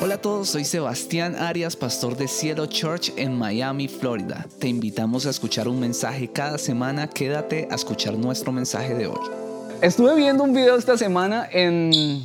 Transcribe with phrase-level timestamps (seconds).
[0.00, 4.46] Hola a todos, soy Sebastián Arias, pastor de Cielo Church en Miami, Florida.
[4.60, 7.10] Te invitamos a escuchar un mensaje cada semana.
[7.10, 9.18] Quédate a escuchar nuestro mensaje de hoy.
[9.82, 12.22] Estuve viendo un video esta semana en...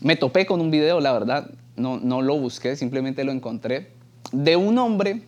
[0.00, 1.50] Me topé con un video, la verdad.
[1.74, 3.90] No, no lo busqué, simplemente lo encontré.
[4.30, 5.22] De un hombre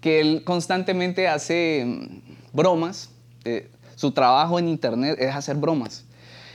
[0.00, 3.10] que él constantemente hace mm, bromas.
[3.44, 6.06] Eh, su trabajo en internet es hacer bromas.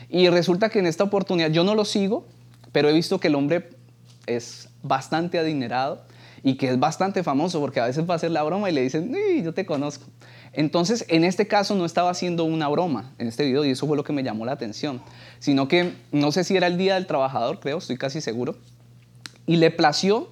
[0.09, 2.25] Y resulta que en esta oportunidad, yo no lo sigo,
[2.71, 3.82] pero he visto que el hombre
[4.25, 6.03] es bastante adinerado
[6.43, 8.81] y que es bastante famoso porque a veces va a hacer la broma y le
[8.81, 10.05] dicen, yo te conozco.
[10.51, 13.97] Entonces, en este caso no estaba haciendo una broma en este video y eso fue
[13.97, 15.01] lo que me llamó la atención,
[15.39, 18.57] sino que no sé si era el Día del Trabajador, creo, estoy casi seguro,
[19.47, 20.29] y le plació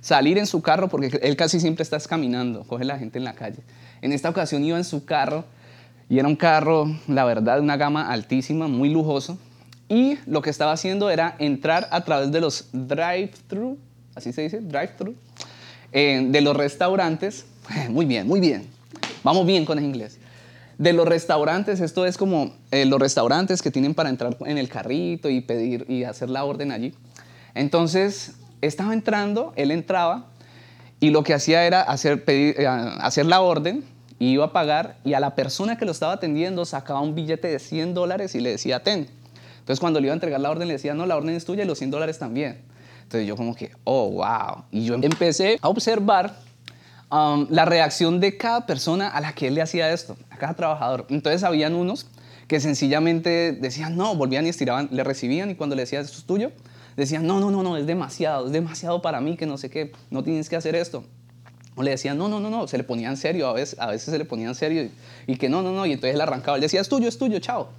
[0.00, 3.34] salir en su carro porque él casi siempre está caminando, coge la gente en la
[3.34, 3.58] calle.
[4.00, 5.44] En esta ocasión iba en su carro
[6.08, 9.38] y era un carro, la verdad, una gama altísima, muy lujoso,
[9.88, 13.78] y lo que estaba haciendo era entrar a través de los drive-thru,
[14.14, 15.14] así se dice, drive-thru,
[15.92, 17.46] eh, de los restaurantes.
[17.90, 18.66] Muy bien, muy bien.
[19.22, 20.18] Vamos bien con el inglés.
[20.76, 24.68] De los restaurantes, esto es como eh, los restaurantes que tienen para entrar en el
[24.68, 26.92] carrito y pedir y hacer la orden allí.
[27.54, 30.26] Entonces, estaba entrando, él entraba
[31.00, 33.84] y lo que hacía era hacer, eh, la orden,
[34.18, 37.58] iba a pagar y a la persona que lo estaba atendiendo sacaba un billete de
[37.58, 39.08] 100 dólares y le decía, ten.
[39.64, 41.64] Entonces cuando le iba a entregar la orden le decía, no, la orden es tuya
[41.64, 42.58] y los 100 dólares también.
[43.04, 44.64] Entonces yo como que, oh, wow.
[44.70, 46.36] Y yo empecé a observar
[47.10, 50.52] um, la reacción de cada persona a la que él le hacía esto, a cada
[50.52, 51.06] trabajador.
[51.08, 52.06] Entonces habían unos
[52.46, 56.24] que sencillamente decían, no, volvían y estiraban, le recibían y cuando le decía, esto es
[56.24, 56.52] tuyo,
[56.94, 59.92] decían, no, no, no, no, es demasiado, es demasiado para mí, que no sé qué,
[60.10, 61.04] no tienes que hacer esto.
[61.74, 64.12] O le decían, no, no, no, no, se le ponían serio, a veces, a veces
[64.12, 64.92] se le ponían serio y,
[65.32, 67.38] y que no, no, no, y entonces él arrancaba, él decía, es tuyo, es tuyo,
[67.38, 67.70] chao.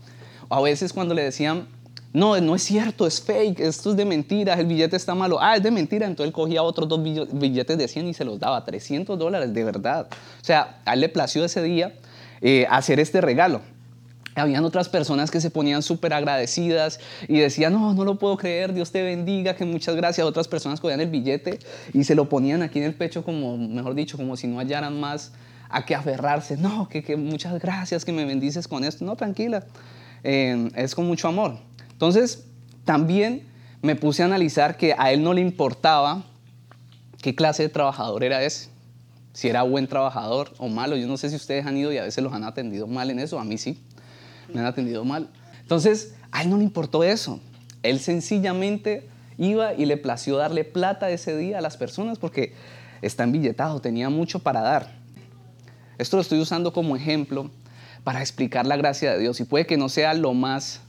[0.49, 1.67] A veces cuando le decían,
[2.15, 5.37] no, no es cierto, es fake, esto es de mentira, el billete está malo.
[5.41, 6.07] Ah, es de mentira.
[6.07, 9.63] Entonces él cogía otros dos billetes de 100 y se los daba, 300 dólares, de
[9.65, 10.07] verdad.
[10.41, 11.93] O sea, a él le plació ese día
[12.41, 13.59] eh, hacer este regalo.
[14.35, 18.73] Habían otras personas que se ponían súper agradecidas y decían, no, no lo puedo creer,
[18.73, 20.25] Dios te bendiga, que muchas gracias.
[20.25, 21.59] Otras personas cogían el billete
[21.93, 24.99] y se lo ponían aquí en el pecho como, mejor dicho, como si no hallaran
[25.01, 25.33] más
[25.69, 26.55] a qué aferrarse.
[26.55, 29.03] No, que, que muchas gracias, que me bendices con esto.
[29.03, 29.65] No, tranquila,
[30.27, 31.59] eh, es con mucho amor.
[31.91, 32.45] Entonces,
[32.83, 33.47] también
[33.83, 36.23] me puse a analizar que a él no le importaba
[37.21, 38.69] qué clase de trabajador era ese,
[39.33, 40.97] si era buen trabajador o malo.
[40.97, 43.19] Yo no sé si ustedes han ido y a veces los han atendido mal en
[43.19, 43.79] eso, a mí sí,
[44.51, 45.29] me han atendido mal.
[45.61, 47.39] Entonces, a él no le importó eso.
[47.83, 49.07] Él sencillamente
[49.37, 52.53] iba y le plació darle plata ese día a las personas porque
[53.03, 54.91] está billetado, tenía mucho para dar.
[55.99, 57.51] Esto lo estoy usando como ejemplo
[58.05, 60.79] para explicar la gracia de Dios y puede que no sea lo más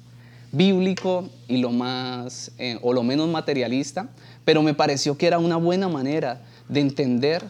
[0.53, 4.11] bíblico y lo más eh, o lo menos materialista,
[4.45, 7.43] pero me pareció que era una buena manera de entender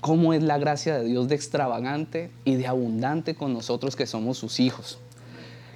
[0.00, 4.38] cómo es la gracia de Dios de extravagante y de abundante con nosotros que somos
[4.38, 5.00] sus hijos.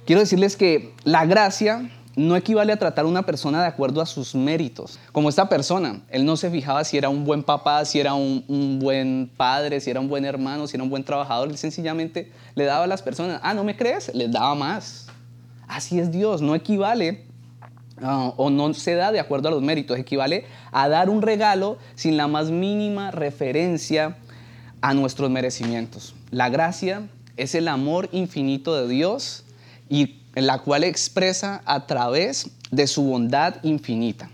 [0.05, 4.05] Quiero decirles que la gracia no equivale a tratar a una persona de acuerdo a
[4.05, 4.99] sus méritos.
[5.11, 8.79] Como esta persona, él no se fijaba si era un buen papá, si era un,
[8.79, 11.49] buen padre, si era un buen hermano, si era un buen trabajador.
[11.49, 14.13] Él sencillamente le daba a las personas, ah, ¿no me crees?
[14.13, 15.07] Les daba más.
[15.67, 17.25] Así es Dios, no equivale
[18.01, 21.77] ah, o no se da de acuerdo a los méritos, equivale a dar un regalo
[21.95, 24.17] sin la más mínima referencia
[24.81, 26.13] a nuestros merecimientos.
[26.29, 27.07] La gracia
[27.37, 29.45] es el amor infinito de Dios
[29.89, 34.29] y en la cual expresa a través de su bondad infinita.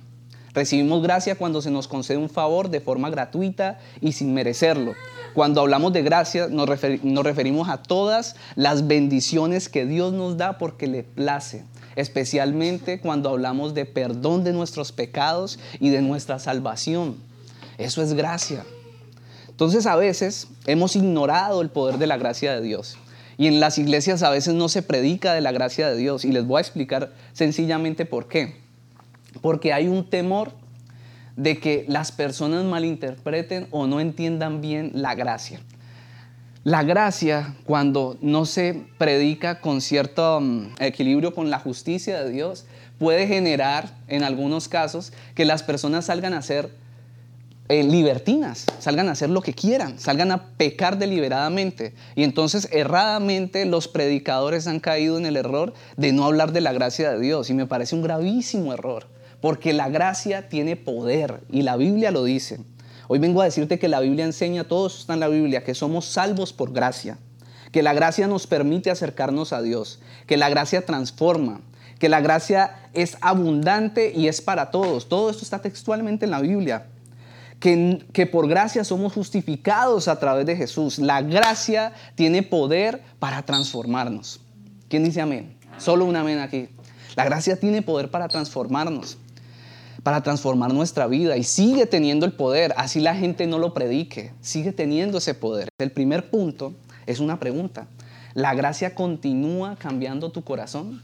[0.53, 4.93] Recibimos gracia cuando se nos concede un favor de forma gratuita y sin merecerlo.
[5.33, 10.87] Cuando hablamos de gracia nos, referimos a todas las bendiciones que Dios nos da porque
[10.87, 11.63] le place,
[11.95, 17.17] especialmente cuando hablamos de perdón de nuestros pecados y de nuestra salvación.
[17.77, 18.65] Eso es gracia.
[19.47, 22.97] Entonces a veces hemos ignorado el poder de la gracia de Dios.
[23.39, 26.25] Y en las iglesias a veces no se predica de la gracia de Dios.
[26.25, 28.57] Y les voy a explicar sencillamente por qué.
[29.41, 30.51] Porque hay un temor
[31.37, 35.61] de que las personas malinterpreten o no entiendan bien la gracia.
[36.65, 42.65] La gracia, cuando no se predica con cierto mm, equilibrio con la justicia de Dios,
[42.97, 46.71] puede generar, en algunos casos, que las personas salgan a ser
[47.69, 51.93] eh, libertinas, salgan a hacer lo que quieran, salgan a pecar deliberadamente.
[52.15, 56.73] Y entonces, erradamente, los predicadores han caído en el error de no hablar de la
[56.73, 57.49] gracia de Dios.
[57.49, 59.07] Y me parece un gravísimo error
[59.41, 62.59] porque la gracia tiene poder y la Biblia lo dice.
[63.07, 65.73] Hoy vengo a decirte que la Biblia enseña, todo eso está en la Biblia, que
[65.73, 67.17] somos salvos por gracia,
[67.71, 71.61] que la gracia nos permite acercarnos a Dios, que la gracia transforma,
[71.97, 75.09] que la gracia es abundante y es para todos.
[75.09, 76.85] Todo esto está textualmente en la Biblia.
[77.59, 80.97] Que, por gracia somos justificados a través de Jesús.
[80.99, 84.39] La gracia tiene poder para transformarnos.
[84.87, 85.57] ¿Quién dice amén?
[85.77, 86.69] Solo un amén aquí.
[87.15, 89.17] La gracia tiene poder para transformarnos,
[90.03, 94.31] para transformar nuestra vida y sigue teniendo el poder, así la gente no lo predique,
[94.41, 95.67] sigue teniendo ese poder.
[95.79, 96.73] El primer punto
[97.05, 97.87] es una pregunta.
[98.35, 101.01] ¿La gracia continúa cambiando tu corazón?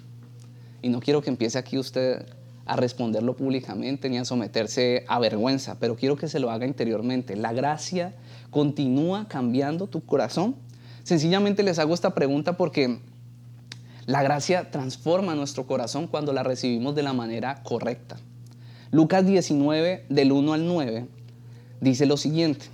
[0.81, 2.25] Y no quiero que empiece aquí usted
[2.65, 7.35] a responderlo públicamente ni a someterse a vergüenza, pero quiero que se lo haga interiormente.
[7.35, 8.15] ¿La gracia
[8.49, 10.55] continúa cambiando tu corazón?
[11.03, 12.99] Sencillamente les hago esta pregunta porque
[14.07, 18.17] la gracia transforma nuestro corazón cuando la recibimos de la manera correcta.
[18.91, 21.07] Lucas 19, del 1 al 9,
[21.81, 22.67] dice lo siguiente.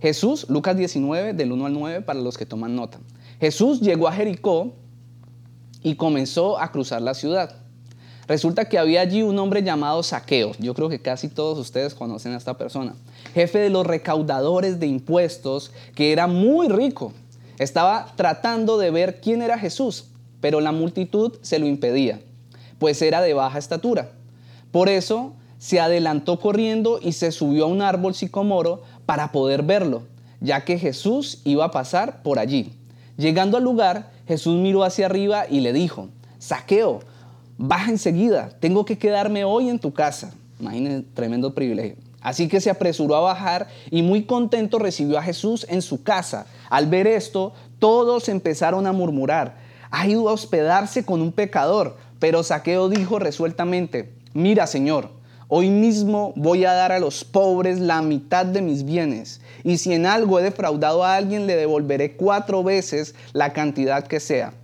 [0.00, 2.98] Jesús, Lucas 19, del 1 al 9, para los que toman nota.
[3.40, 4.74] Jesús llegó a Jericó
[5.82, 7.61] y comenzó a cruzar la ciudad.
[8.26, 10.52] Resulta que había allí un hombre llamado Saqueo.
[10.58, 12.94] Yo creo que casi todos ustedes conocen a esta persona.
[13.34, 17.12] Jefe de los recaudadores de impuestos, que era muy rico.
[17.58, 20.06] Estaba tratando de ver quién era Jesús
[20.42, 22.20] pero la multitud se lo impedía,
[22.78, 24.10] pues era de baja estatura.
[24.72, 30.02] Por eso se adelantó corriendo y se subió a un árbol sicomoro para poder verlo,
[30.40, 32.74] ya que Jesús iba a pasar por allí.
[33.16, 36.08] Llegando al lugar, Jesús miró hacia arriba y le dijo,
[36.40, 37.00] Saqueo,
[37.62, 40.34] baja enseguida, tengo que quedarme hoy en tu casa.
[40.58, 41.96] Imagínense, tremendo privilegio.
[42.20, 46.46] Así que se apresuró a bajar y muy contento recibió a Jesús en su casa.
[46.70, 49.56] Al ver esto, todos empezaron a murmurar,
[49.90, 51.96] ha ido a hospedarse con un pecador.
[52.18, 55.10] Pero Saqueo dijo resueltamente, mira Señor,
[55.46, 59.92] hoy mismo voy a dar a los pobres la mitad de mis bienes, y si
[59.92, 64.54] en algo he defraudado a alguien, le devolveré cuatro veces la cantidad que sea.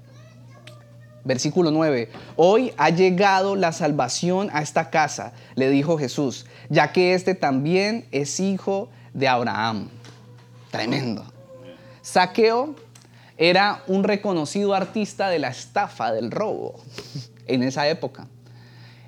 [1.25, 2.11] Versículo 9.
[2.37, 8.07] Hoy ha llegado la salvación a esta casa, le dijo Jesús, ya que este también
[8.13, 9.89] es hijo de Abraham.
[10.71, 11.25] Tremendo.
[12.03, 12.75] Saqueo
[13.37, 16.81] era un reconocido artista de la estafa, del robo,
[17.47, 18.27] en esa época.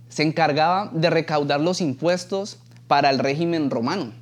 [0.09, 4.13] Se encargaba de recaudar los impuestos para el régimen romano.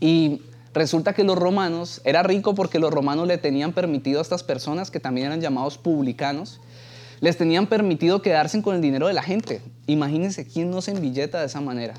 [0.00, 0.42] Y
[0.72, 4.90] resulta que los romanos, era rico porque los romanos le tenían permitido a estas personas,
[4.90, 6.60] que también eran llamados publicanos,
[7.20, 9.60] les tenían permitido quedarse con el dinero de la gente.
[9.86, 11.94] Imagínense quién no se enbilleta de esa manera,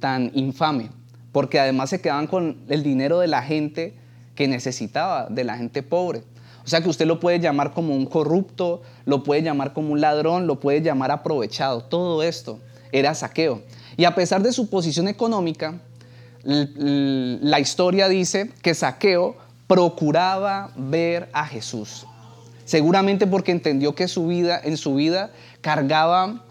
[0.00, 0.90] tan infame,
[1.32, 3.94] porque además se quedaban con el dinero de la gente
[4.34, 6.22] que necesitaba, de la gente pobre.
[6.64, 10.00] O sea que usted lo puede llamar como un corrupto, lo puede llamar como un
[10.00, 11.82] ladrón, lo puede llamar aprovechado.
[11.82, 12.60] Todo esto
[12.92, 13.62] era saqueo.
[13.96, 15.80] Y a pesar de su posición económica,
[16.44, 19.36] la historia dice que Saqueo
[19.66, 22.06] procuraba ver a Jesús.
[22.68, 25.30] Seguramente porque entendió que su vida, en su vida
[25.62, 26.44] cargaba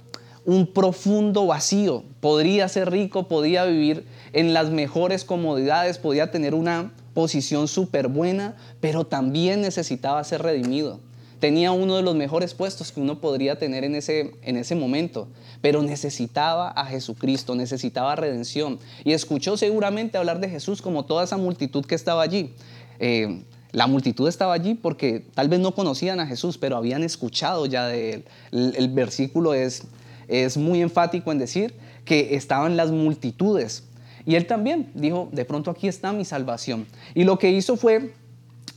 [0.46, 2.06] un profundo vacío.
[2.22, 4.04] Podría ser rico, podía vivir
[4.34, 11.02] en las mejores comodidades, podía tener una posición súper buena, pero también necesitaba ser redimido.
[11.40, 15.28] Tenía uno de los mejores puestos que uno podría tener en ese, en ese momento,
[15.62, 18.80] pero necesitaba a Jesucristo, necesitaba redención.
[19.04, 22.56] Y escuchó seguramente hablar de Jesús como toda esa multitud que estaba allí.
[22.98, 27.66] Eh, la multitud estaba allí porque tal vez no conocían a Jesús, pero habían escuchado
[27.66, 28.26] ya de él.
[28.52, 29.84] El, versículo es,
[30.28, 31.74] es muy enfático en decir
[32.06, 33.84] que estaban las multitudes
[34.28, 36.86] y él también dijo, de pronto aquí está mi salvación.
[37.16, 38.14] Y lo que hizo fue,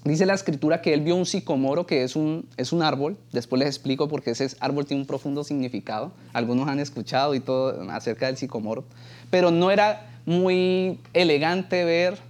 [0.05, 3.17] dice la escritura, que él vio un sicomoro, que es un, es un árbol.
[3.33, 6.13] Después les explico porque ese árbol tiene un profundo significado.
[6.33, 8.85] Algunos han escuchado y todo acerca del sicomoro.
[9.29, 12.21] Pero no era muy elegante ver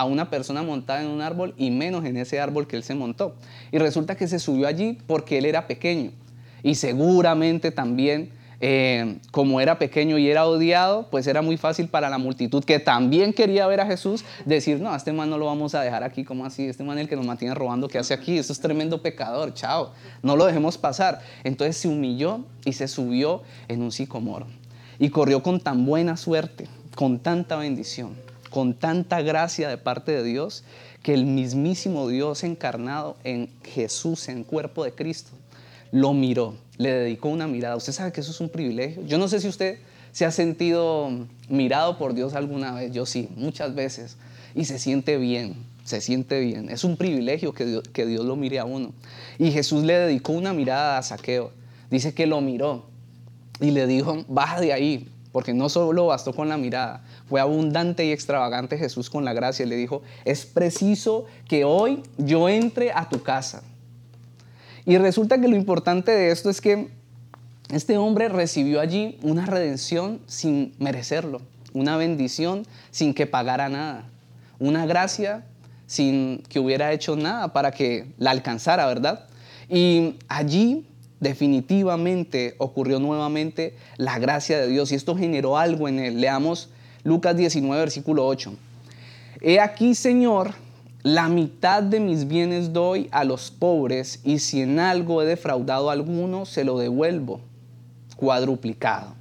[0.00, 2.94] a una persona montada en un árbol y menos en ese árbol que él se
[2.94, 3.34] montó.
[3.70, 6.12] Y resulta que se subió allí porque él era pequeño.
[6.62, 8.30] Y seguramente también
[8.62, 12.78] eh, como era pequeño y era odiado, pues era muy fácil para la multitud que
[12.78, 16.02] también quería ver a Jesús decir, no, a este man no lo vamos a dejar
[16.02, 16.66] aquí, como así?
[16.66, 18.38] Este man el que nos mantiene robando, ¿qué hace aquí?
[18.38, 19.92] Eso es tremendo pecador, chao,
[20.22, 21.20] no lo dejemos pasar.
[21.44, 24.46] Entonces se humilló y se subió en un sicomoro
[24.98, 28.14] y corrió con tan buena suerte, con tanta bendición,
[28.50, 30.64] con tanta gracia de parte de Dios,
[31.02, 35.30] que el mismísimo Dios encarnado en Jesús, en cuerpo de Cristo,
[35.92, 37.76] lo miró, le dedicó una mirada.
[37.76, 39.04] Usted sabe que eso es un privilegio.
[39.06, 39.78] Yo no sé si usted
[40.12, 41.10] se ha sentido
[41.48, 42.92] mirado por Dios alguna vez.
[42.92, 44.16] Yo sí, muchas veces.
[44.54, 45.54] Y se siente bien,
[45.84, 46.68] se siente bien.
[46.68, 47.64] Es un privilegio que
[48.06, 48.92] Dios, lo mire a uno.
[49.38, 51.52] Y Jesús le dedicó una mirada a Saqueo.
[51.90, 52.86] Dice que lo miró
[53.60, 58.04] y le dijo, baja de ahí, porque no solo bastó con la mirada, fue abundante
[58.04, 59.66] y extravagante Jesús con la gracia.
[59.66, 63.62] Le dijo, es preciso que hoy yo entre a tu casa.
[64.84, 66.88] Y resulta que lo importante de esto es que
[67.70, 71.40] este hombre recibió allí una redención sin merecerlo.
[71.72, 74.04] una bendición sin que pagara nada,
[74.58, 75.44] una gracia
[75.86, 79.26] sin que hubiera hecho nada para que la alcanzara, ¿verdad?
[79.68, 80.86] Y allí
[81.20, 86.20] definitivamente ocurrió nuevamente la gracia de Dios y esto generó algo en él.
[86.20, 86.70] Leamos
[87.04, 88.52] Lucas 19, versículo 8.
[89.42, 90.54] He aquí, Señor,
[91.02, 95.90] la mitad de mis bienes doy a los pobres y si en algo he defraudado
[95.90, 97.40] a alguno, se lo devuelvo
[98.16, 99.14] cuadruplicado.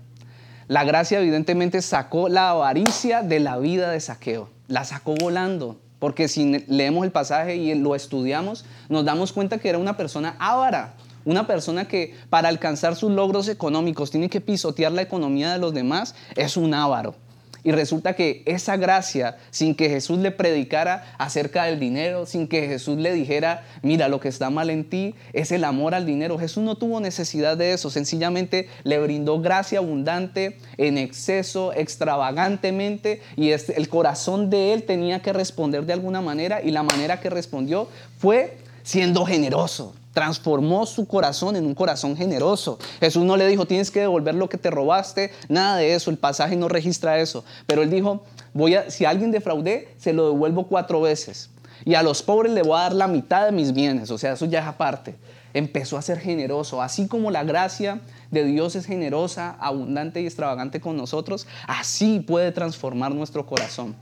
[0.67, 6.27] La gracia evidentemente sacó la avaricia de la vida de saqueo, la sacó volando, porque
[6.27, 10.93] si leemos el pasaje y lo estudiamos, nos damos cuenta que era una persona ávara,
[11.25, 15.73] una persona que para alcanzar sus logros económicos tiene que pisotear la economía de los
[15.73, 17.15] demás, es un ávaro.
[17.63, 22.67] Y resulta que esa gracia, sin que Jesús le predicara acerca del dinero, sin que
[22.67, 26.39] Jesús le dijera, mira, lo que está mal en ti es el amor al dinero.
[26.39, 33.51] Jesús no tuvo necesidad de eso, sencillamente le brindó gracia abundante, en exceso, extravagantemente, y
[33.51, 37.89] el corazón de él tenía que responder de alguna manera, y la manera que respondió
[38.19, 42.79] fue siendo generoso transformó su corazón en un corazón generoso.
[42.99, 46.17] Jesús no le dijo, tienes que devolver lo que te robaste, nada de eso, el
[46.17, 47.43] pasaje no registra eso.
[47.65, 48.23] Pero él dijo,
[48.53, 51.49] voy a, si alguien defraudé, se lo devuelvo cuatro veces.
[51.85, 54.33] Y a los pobres le voy a dar la mitad de mis bienes, o sea,
[54.33, 55.15] eso ya es aparte.
[55.53, 60.81] Empezó a ser generoso, así como la gracia de Dios es generosa, abundante y extravagante
[60.81, 63.95] con nosotros, así puede transformar nuestro corazón.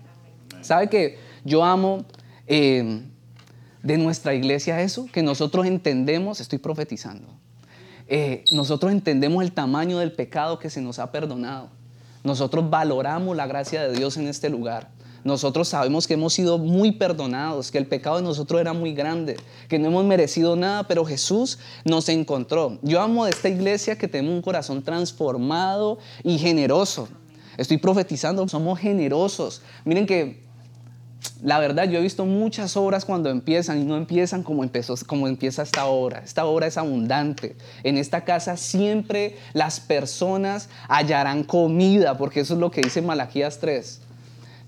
[0.61, 2.05] ¿Sabe que yo amo...
[2.47, 3.01] Eh,
[3.87, 7.25] de nuestra iglesia eso, que nosotros entendemos, estoy profetizando,
[8.09, 11.69] eh, nosotros entendemos el tamaño del pecado que se nos ha perdonado.
[12.21, 14.89] Nosotros valoramos la gracia de Dios en este lugar.
[15.23, 19.37] Nosotros sabemos que hemos sido muy perdonados, que el pecado de nosotros era muy grande,
[19.69, 22.79] que no hemos merecido nada, pero Jesús nos encontró.
[22.81, 27.07] Yo amo de esta iglesia que tenemos un corazón transformado y generoso.
[27.55, 29.61] Estoy profetizando, somos generosos.
[29.85, 30.46] Miren que
[31.43, 35.27] la verdad, yo he visto muchas obras cuando empiezan y no empiezan como, empezó, como
[35.27, 36.19] empieza esta obra.
[36.19, 37.55] Esta obra es abundante.
[37.83, 43.59] En esta casa siempre las personas hallarán comida, porque eso es lo que dice Malaquías
[43.59, 44.01] 3.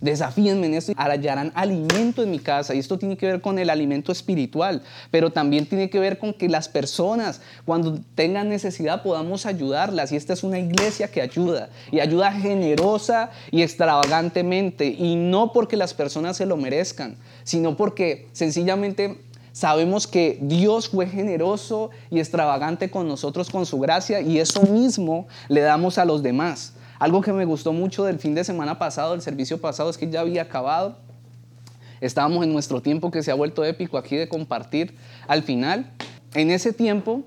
[0.01, 2.73] Desafíenme en esto hallarán alimento en mi casa.
[2.73, 6.33] Y esto tiene que ver con el alimento espiritual, pero también tiene que ver con
[6.33, 10.11] que las personas, cuando tengan necesidad, podamos ayudarlas.
[10.11, 14.87] Y esta es una iglesia que ayuda, y ayuda generosa y extravagantemente.
[14.87, 19.19] Y no porque las personas se lo merezcan, sino porque sencillamente
[19.51, 25.27] sabemos que Dios fue generoso y extravagante con nosotros con su gracia, y eso mismo
[25.49, 26.73] le damos a los demás.
[26.99, 30.09] Algo que me gustó mucho del fin de semana pasado, del servicio pasado, es que
[30.09, 30.97] ya había acabado.
[32.01, 35.89] Estábamos en nuestro tiempo que se ha vuelto épico aquí de compartir al final.
[36.33, 37.23] En ese tiempo,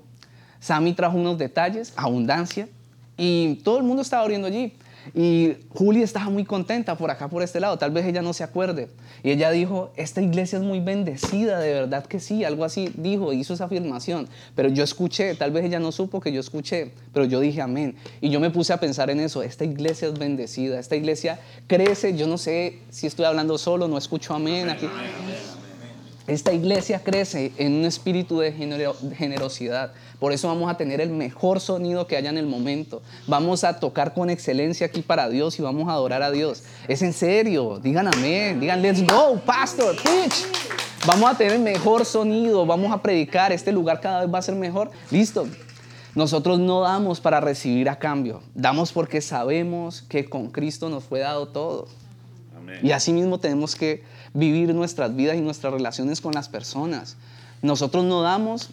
[0.59, 2.69] Sammy trajo unos detalles, abundancia,
[3.17, 4.73] y todo el mundo estaba abriendo allí.
[5.13, 7.77] Y Julia estaba muy contenta por acá, por este lado.
[7.77, 8.89] Tal vez ella no se acuerde.
[9.23, 12.43] Y ella dijo, esta iglesia es muy bendecida, de verdad que sí.
[12.43, 14.27] Algo así dijo, hizo esa afirmación.
[14.55, 17.95] Pero yo escuché, tal vez ella no supo que yo escuché, pero yo dije amén.
[18.21, 19.43] Y yo me puse a pensar en eso.
[19.43, 22.15] Esta iglesia es bendecida, esta iglesia crece.
[22.15, 24.87] Yo no sé si estoy hablando solo, no escucho amén aquí.
[26.25, 28.53] Esta iglesia crece en un espíritu de
[29.17, 29.91] generosidad.
[30.19, 33.01] Por eso vamos a tener el mejor sonido que haya en el momento.
[33.27, 36.63] Vamos a tocar con excelencia aquí para Dios y vamos a adorar a Dios.
[36.87, 37.79] Es en serio.
[37.83, 38.61] Digan amén.
[38.61, 40.45] Digan, let's go, pastor, preach.
[41.05, 42.65] Vamos a tener el mejor sonido.
[42.65, 43.51] Vamos a predicar.
[43.51, 44.91] Este lugar cada vez va a ser mejor.
[45.11, 45.45] Listo.
[46.15, 48.41] Nosotros no damos para recibir a cambio.
[48.53, 51.89] Damos porque sabemos que con Cristo nos fue dado todo.
[52.81, 57.17] Y así mismo tenemos que vivir nuestras vidas y nuestras relaciones con las personas.
[57.61, 58.69] Nosotros no damos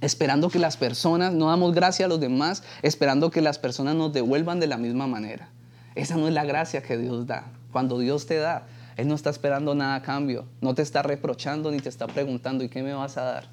[0.00, 4.12] esperando que las personas, no damos gracia a los demás, esperando que las personas nos
[4.12, 5.48] devuelvan de la misma manera.
[5.94, 7.44] Esa no es la gracia que Dios da.
[7.72, 11.70] Cuando Dios te da, Él no está esperando nada a cambio, no te está reprochando
[11.70, 13.44] ni te está preguntando, ¿y qué me vas a dar?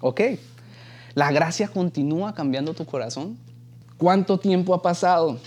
[0.00, 0.20] ¿Ok?
[1.14, 3.36] La gracia continúa cambiando tu corazón.
[3.96, 5.38] ¿Cuánto tiempo ha pasado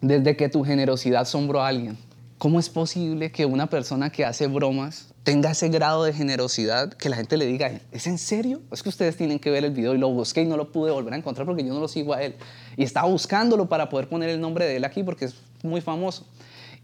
[0.00, 1.96] desde que tu generosidad asombró a alguien?
[2.44, 7.08] ¿Cómo es posible que una persona que hace bromas tenga ese grado de generosidad que
[7.08, 8.60] la gente le diga, ¿es en serio?
[8.70, 10.92] Es que ustedes tienen que ver el video y lo busqué y no lo pude
[10.92, 12.36] volver a encontrar porque yo no lo sigo a él.
[12.76, 16.26] Y estaba buscándolo para poder poner el nombre de él aquí porque es muy famoso.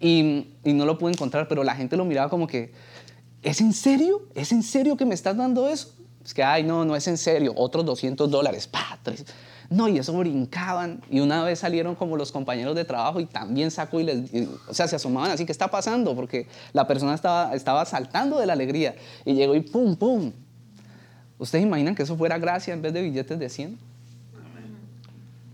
[0.00, 2.73] Y, y no lo pude encontrar, pero la gente lo miraba como que,
[3.43, 4.29] ¿es en serio?
[4.35, 5.93] ¿Es en serio que me estás dando eso?
[6.25, 7.52] Es que, ay, no, no es en serio.
[7.55, 9.26] Otros 200 dólares, pa, tres.
[9.71, 11.00] No, y eso brincaban.
[11.09, 14.31] Y una vez salieron como los compañeros de trabajo y también sacó y les,
[14.69, 16.15] o sea, se asomaban así, ¿qué está pasando?
[16.17, 18.97] Porque la persona estaba, estaba saltando de la alegría.
[19.25, 20.33] Y llegó y pum, pum.
[21.39, 23.79] ¿Ustedes imaginan que eso fuera gracia en vez de billetes de 100?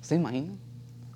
[0.00, 0.66] ¿Ustedes imaginan?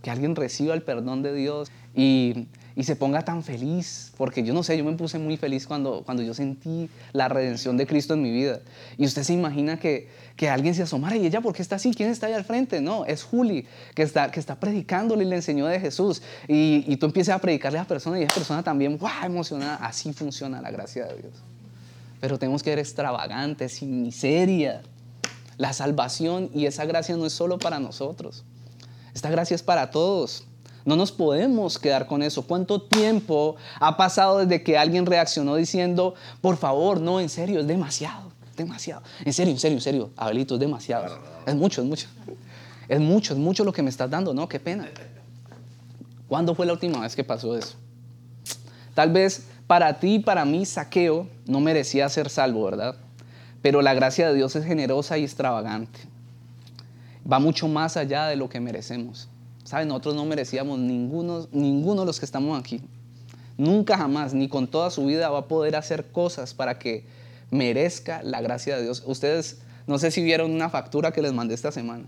[0.03, 4.55] que alguien reciba el perdón de Dios y, y, se ponga tan feliz, porque yo
[4.55, 8.15] no sé, yo me puse muy feliz cuando, cuando yo sentí la redención de Cristo
[8.15, 8.61] en mi vida.
[8.97, 11.93] Y usted se imagina que, que alguien se asomara y ella, ¿por qué está así?
[11.93, 12.81] ¿Quién está ahí al frente?
[12.81, 16.23] No, es Juli, que está, que está predicándole y le enseñó de Jesús.
[16.49, 19.25] Y, y tú empiezas a predicarle a la persona y esa persona también, ¡guau!
[19.25, 19.77] emocionada.
[19.77, 21.35] Así funciona la gracia de Dios.
[22.21, 24.83] Pero tenemos que ser extravagantes, sin miseria.
[25.57, 28.45] La salvación y esa gracia no es solo para nosotros.
[29.15, 30.45] Esta gracia es para todos.
[30.85, 32.43] No nos podemos quedar con eso.
[32.43, 37.67] ¿Cuánto tiempo ha pasado desde que alguien reaccionó diciendo, por favor, no, en serio, es
[37.67, 39.03] demasiado, demasiado.
[39.25, 41.19] En serio, en serio, en serio, Abelito, es demasiado.
[41.47, 42.09] Es mucho, es mucho.
[42.89, 44.49] Es mucho, es mucho lo que me estás dando, ¿no?
[44.49, 44.89] Qué pena.
[46.29, 47.75] ¿Cuándo fue la última vez que pasó eso?
[48.95, 52.97] Tal vez para ti y para mí, saqueo no merecía ser salvo, ¿verdad?
[53.63, 56.11] Pero la gracia de Dios es generosa y extravagante
[57.31, 59.29] va mucho más allá de lo que merecemos.
[59.71, 59.87] ¿Saben?
[59.87, 62.81] Nosotros no merecíamos ninguno, ninguno de los que estamos aquí.
[63.57, 67.07] Nunca jamás, ni con toda su vida, va a poder hacer cosas para que
[67.53, 69.05] merezca la gracia de Dios.
[69.07, 72.03] Ustedes, no sé si vieron una factura que les mandé esta semana.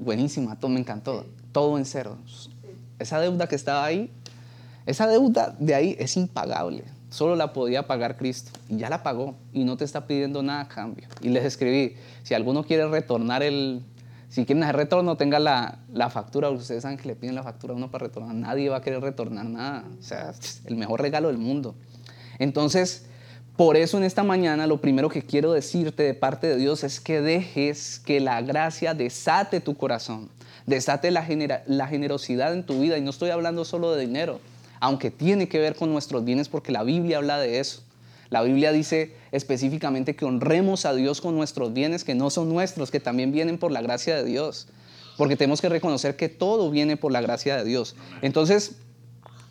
[0.00, 1.26] Buenísima, todo me encantó.
[1.52, 2.18] Todo en cero.
[2.98, 4.10] Esa deuda que estaba ahí,
[4.86, 6.82] esa deuda de ahí es impagable.
[7.10, 10.62] Solo la podía pagar Cristo y ya la pagó y no te está pidiendo nada
[10.62, 11.06] a cambio.
[11.22, 13.84] Y les escribí, si alguno quiere retornar el,
[14.30, 16.48] si quieren hacer retorno, tenga la, la, factura.
[16.48, 18.34] Ustedes saben que le piden la factura a uno para retornar.
[18.34, 19.84] Nadie va a querer retornar nada.
[19.98, 20.32] O sea,
[20.64, 21.74] el mejor regalo del mundo.
[22.38, 23.04] Entonces,
[23.56, 27.00] por eso en esta mañana lo primero que quiero decirte de parte de Dios es
[27.00, 30.30] que dejes que la gracia desate tu corazón,
[30.64, 31.26] desate la,
[31.66, 32.96] la generosidad en tu vida.
[32.96, 34.40] Y no estoy hablando solo de dinero
[34.80, 37.82] aunque tiene que ver con nuestros bienes porque la Biblia habla de eso.
[38.30, 42.92] La Biblia dice específicamente que honremos a Dios con nuestros bienes que no son nuestros,
[42.92, 44.68] que también vienen por la gracia de Dios.
[45.16, 47.96] Porque tenemos que reconocer que todo viene por la gracia de Dios.
[48.22, 48.76] Entonces,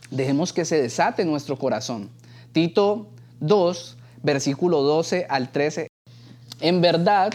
[0.10, 2.10] dejemos que se desate nuestro corazón.
[2.54, 3.10] Tito
[3.42, 5.90] 2, versículo 12 al 13.
[6.62, 7.34] En verdad,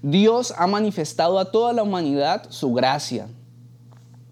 [0.00, 3.28] Dios ha manifestado a toda la humanidad su gracia,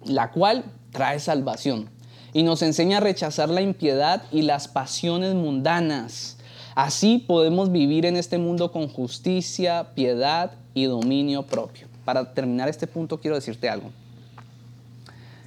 [0.05, 1.91] la cual trae salvación
[2.33, 6.37] y nos enseña a rechazar la impiedad y las pasiones mundanas.
[6.75, 11.89] Así podemos vivir en este mundo con justicia, piedad y dominio propio.
[12.05, 13.91] Para terminar este punto quiero decirte algo.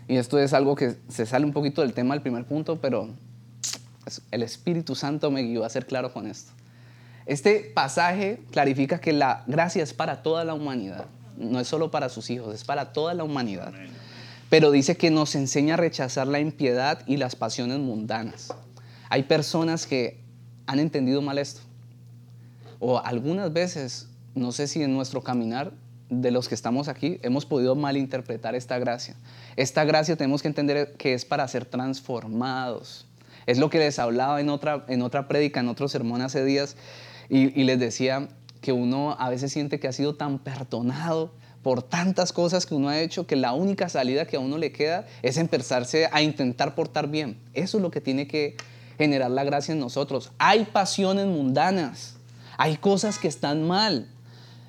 [0.08, 3.10] Y esto es algo que se sale un poquito del tema del primer punto, pero
[4.32, 6.52] el Espíritu Santo me guió a ser claro con esto.
[7.26, 11.06] Este pasaje clarifica que la gracia es para toda la humanidad,
[11.38, 13.72] no es solo para sus hijos, es para toda la humanidad
[14.53, 18.53] pero dice que nos enseña a rechazar la impiedad y las pasiones mundanas.
[19.09, 20.21] Hay personas que
[20.67, 21.61] han entendido mal esto.
[22.77, 25.73] O algunas veces, no sé si en nuestro caminar
[26.11, 29.15] de los que estamos aquí hemos podido malinterpretar esta gracia.
[29.55, 33.07] Esta gracia tenemos que entender que es para ser transformados.
[33.47, 36.77] Es lo que les hablaba en otra, en otra prédica, en otro sermón hace días,
[37.27, 38.27] y, y les decía
[38.61, 41.33] que uno a veces siente que ha sido tan perdonado,
[41.63, 44.73] por tantas cosas que uno ha hecho que la única salida que a uno le
[44.73, 47.39] queda es empezarse a intentar portar bien.
[47.54, 48.58] Eso es lo que tiene que
[48.97, 50.32] generar la gracia en nosotros.
[50.38, 52.17] Hay pasiones mundanas,
[52.58, 54.08] hay cosas que están mal,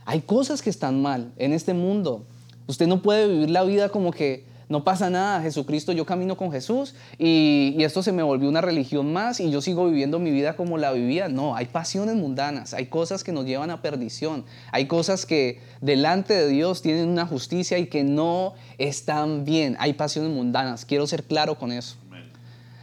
[0.06, 2.24] hay cosas que están mal en este mundo.
[2.68, 6.50] Usted no puede vivir la vida como que no pasa nada, Jesucristo, yo camino con
[6.50, 10.56] Jesús y, esto se me volvió una religión más y yo sigo viviendo mi vida
[10.56, 11.28] como la vivía.
[11.28, 16.32] No, hay pasiones mundanas, hay cosas que nos llevan a perdición, hay cosas que delante
[16.34, 20.86] de Dios tienen una justicia y que no están bien, hay pasiones mundanas.
[20.86, 21.96] Quiero ser claro con eso.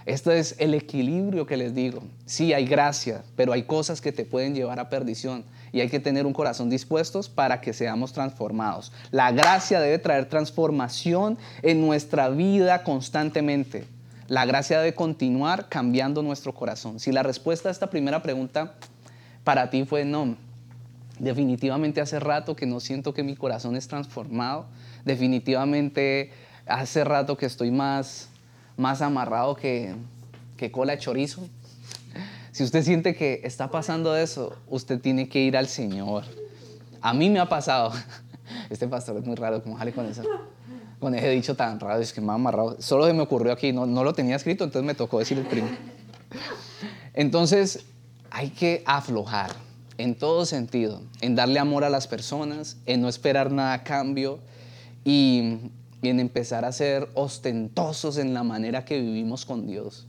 [0.06, 2.02] Esto es el equilibrio que les digo.
[2.26, 6.00] Sí, hay gracia, pero hay cosas que te pueden llevar a perdición y hay que
[6.00, 8.92] tener un corazón dispuestos para que seamos transformados.
[9.12, 13.86] La gracia debe traer transformación en nuestra vida constantemente.
[14.28, 17.00] La gracia debe continuar cambiando nuestro corazón.
[17.00, 18.76] Si la respuesta a esta primera pregunta
[19.44, 20.38] para ti fue no,
[21.20, 24.68] definitivamente hace rato que no siento que mi corazón es transformado,
[25.06, 26.32] definitivamente
[26.66, 28.30] hace rato que estoy más,
[28.78, 29.96] más amarrado que,
[30.58, 31.48] que cola de chorizo,
[32.52, 36.26] si usted siente que está pasando eso, usted tiene que ir al Señor.
[37.02, 37.92] A mí me ha pasado.
[38.70, 40.24] Este pastor es muy raro, como jale con eso.
[41.00, 42.82] Con ese dicho tan raro, es que me ha amarrado.
[42.82, 45.46] Solo se me ocurrió aquí, no, no lo tenía escrito, entonces me tocó decir el
[45.46, 45.70] primo.
[47.14, 47.86] Entonces,
[48.30, 49.52] hay que aflojar
[49.98, 54.40] en todo sentido, en darle amor a las personas, en no esperar nada a cambio
[55.04, 55.60] y
[56.02, 60.08] en empezar a ser ostentosos en la manera que vivimos con Dios.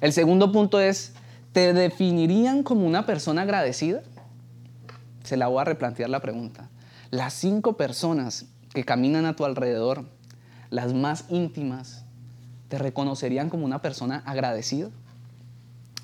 [0.00, 1.12] El segundo punto es
[1.54, 4.02] ¿Te definirían como una persona agradecida?
[5.22, 6.68] Se la voy a replantear la pregunta.
[7.12, 10.04] Las cinco personas que caminan a tu alrededor,
[10.70, 12.06] las más íntimas,
[12.66, 14.88] ¿te reconocerían como una persona agradecida?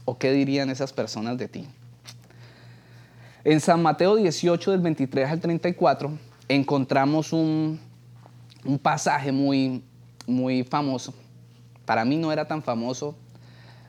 [0.04, 1.66] ¿O qué dirían esas personas de ti?
[3.42, 6.12] En San Mateo 18, del 23 al 34,
[6.46, 7.80] encontramos un,
[8.64, 9.82] un pasaje muy,
[10.28, 11.12] muy famoso.
[11.86, 13.16] Para mí no era tan famoso,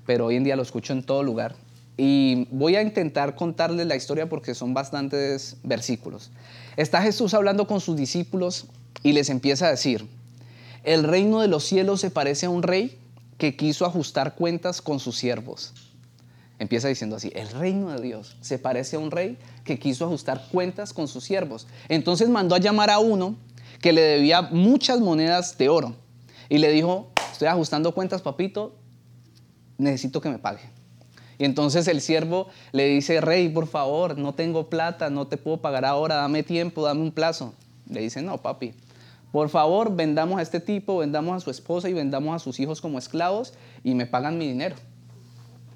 [0.05, 1.55] pero hoy en día lo escucho en todo lugar.
[1.97, 6.31] Y voy a intentar contarles la historia porque son bastantes versículos.
[6.77, 8.65] Está Jesús hablando con sus discípulos
[9.03, 10.07] y les empieza a decir,
[10.83, 12.97] el reino de los cielos se parece a un rey
[13.37, 15.73] que quiso ajustar cuentas con sus siervos.
[16.59, 20.47] Empieza diciendo así, el reino de Dios se parece a un rey que quiso ajustar
[20.51, 21.67] cuentas con sus siervos.
[21.89, 23.35] Entonces mandó a llamar a uno
[23.81, 25.95] que le debía muchas monedas de oro
[26.49, 28.75] y le dijo, estoy ajustando cuentas, papito,
[29.81, 30.61] necesito que me pague.
[31.37, 35.57] Y entonces el siervo le dice, rey, por favor, no tengo plata, no te puedo
[35.57, 37.55] pagar ahora, dame tiempo, dame un plazo.
[37.89, 38.73] Le dice, no, papi,
[39.31, 42.79] por favor, vendamos a este tipo, vendamos a su esposa y vendamos a sus hijos
[42.79, 44.75] como esclavos y me pagan mi dinero.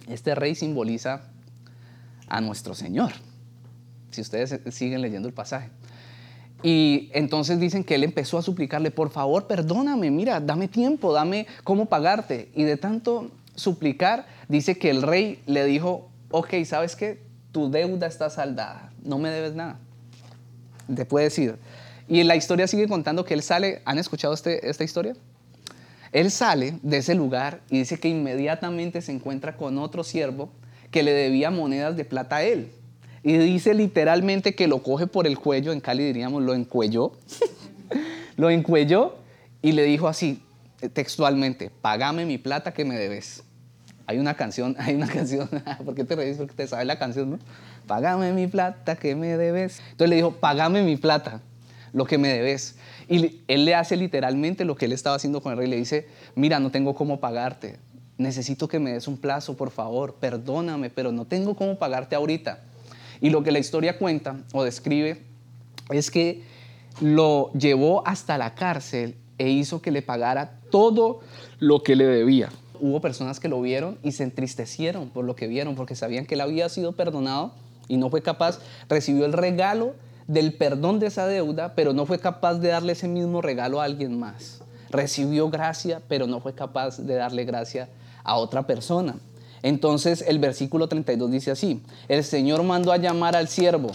[0.08, 1.22] Este rey simboliza
[2.28, 3.12] a nuestro Señor,
[4.12, 5.72] si ustedes siguen leyendo el pasaje.
[6.62, 11.48] Y entonces dicen que él empezó a suplicarle, por favor, perdóname, mira, dame tiempo, dame
[11.64, 12.52] cómo pagarte.
[12.56, 17.22] Y de tanto suplicar, dice que el rey le dijo, ok, ¿sabes qué?
[17.52, 19.80] Tu deuda está saldada, no me debes nada.
[20.94, 21.58] Te puedes ir.
[22.08, 25.16] Y la historia sigue contando que él sale, ¿han escuchado este, esta historia?
[26.12, 30.50] Él sale de ese lugar y dice que inmediatamente se encuentra con otro siervo
[30.92, 32.72] que le debía monedas de plata a él.
[33.24, 37.14] Y dice literalmente que lo coge por el cuello, en Cali diríamos lo encuelló,
[38.38, 39.16] lo encuelló
[39.62, 40.44] y le dijo así,
[40.94, 43.44] textualmente, pagame mi plata que me debes.
[44.08, 45.50] Hay una canción, hay una canción,
[45.86, 46.38] ¿por qué te reís?
[46.38, 47.40] Porque te sabes la canción, ¿no?
[47.88, 49.80] Pagame mi plata que me debes.
[49.92, 51.42] Entonces le dijo, pagame mi plata,
[51.94, 52.76] lo que me debes.
[53.08, 55.68] Y él le hace literalmente lo que él estaba haciendo con el rey.
[55.68, 57.78] Le dice, mira, no tengo cómo pagarte.
[58.18, 60.16] Necesito que me des un plazo, por favor.
[60.16, 62.60] Perdóname, pero no tengo cómo pagarte ahorita.
[63.22, 65.22] Y lo que la historia cuenta o describe
[65.92, 66.44] es que
[67.02, 71.22] lo llevó hasta la cárcel e hizo que le pagara todo
[71.60, 72.50] lo que le debía.
[72.80, 76.36] Hubo personas que lo vieron y se entristecieron por lo que vieron, porque sabían que
[76.36, 77.54] él había sido perdonado
[77.88, 79.94] y no fue capaz, recibió el regalo
[80.28, 83.86] del perdón de esa deuda, pero no fue capaz de darle ese mismo regalo a
[83.86, 84.62] alguien más.
[84.90, 87.90] Recibió gracia, pero no fue capaz de darle gracia
[88.24, 89.16] a otra persona.
[89.62, 93.92] Entonces el versículo 32 dice así, el Señor mandó a llamar al siervo,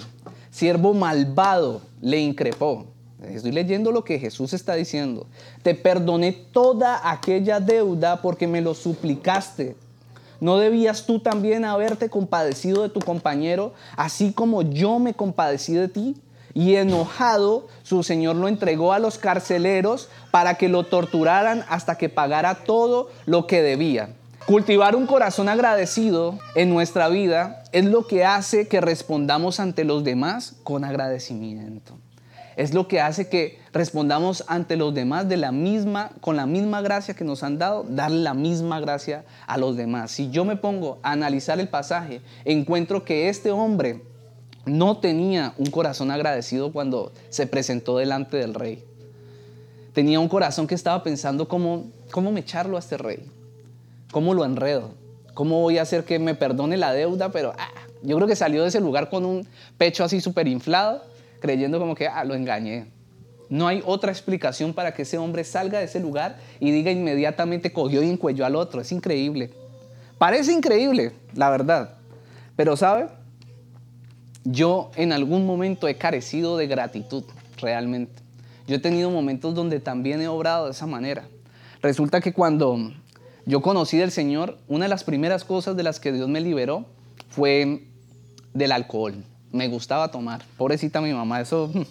[0.51, 2.87] siervo malvado le increpó.
[3.29, 5.27] Estoy leyendo lo que Jesús está diciendo.
[5.63, 9.77] Te perdoné toda aquella deuda porque me lo suplicaste.
[10.41, 15.89] ¿No debías tú también haberte compadecido de tu compañero, así como yo me compadecí de
[15.89, 16.17] ti?
[16.55, 22.09] Y enojado, su señor lo entregó a los carceleros para que lo torturaran hasta que
[22.09, 24.15] pagara todo lo que debía.
[24.47, 30.03] Cultivar un corazón agradecido en nuestra vida es lo que hace que respondamos ante los
[30.03, 31.99] demás con agradecimiento.
[32.61, 36.83] Es lo que hace que respondamos ante los demás de la misma, con la misma
[36.83, 40.11] gracia que nos han dado, darle la misma gracia a los demás.
[40.11, 44.03] Si yo me pongo a analizar el pasaje, encuentro que este hombre
[44.67, 48.85] no tenía un corazón agradecido cuando se presentó delante del rey.
[49.95, 53.27] Tenía un corazón que estaba pensando cómo, cómo me echarlo a este rey
[54.13, 54.91] ¿Cómo lo enredo?
[55.33, 57.31] ¿Cómo voy a hacer que me perdone la deuda?
[57.31, 57.71] Pero ah,
[58.03, 59.47] yo creo que salió de ese lugar con un
[59.79, 61.03] pecho así súper inflado,
[61.41, 62.87] creyendo como que, ah, lo engañé.
[63.49, 67.73] No hay otra explicación para que ese hombre salga de ese lugar y diga inmediatamente
[67.73, 68.81] cogió y encuelló al otro.
[68.81, 69.51] Es increíble.
[70.19, 71.97] Parece increíble, la verdad.
[72.55, 73.09] Pero ¿sabe?
[74.45, 77.25] Yo en algún momento he carecido de gratitud,
[77.59, 78.23] realmente.
[78.69, 81.27] Yo he tenido momentos donde también he obrado de esa manera.
[81.83, 82.93] Resulta que cuando
[83.47, 86.87] yo conocí del Señor, una de las primeras cosas de las que Dios me liberó
[87.31, 87.89] fue
[88.55, 89.25] del alcohol.
[89.53, 90.43] Me gustaba tomar.
[90.57, 91.83] Pobrecita mi mamá, eso hmm,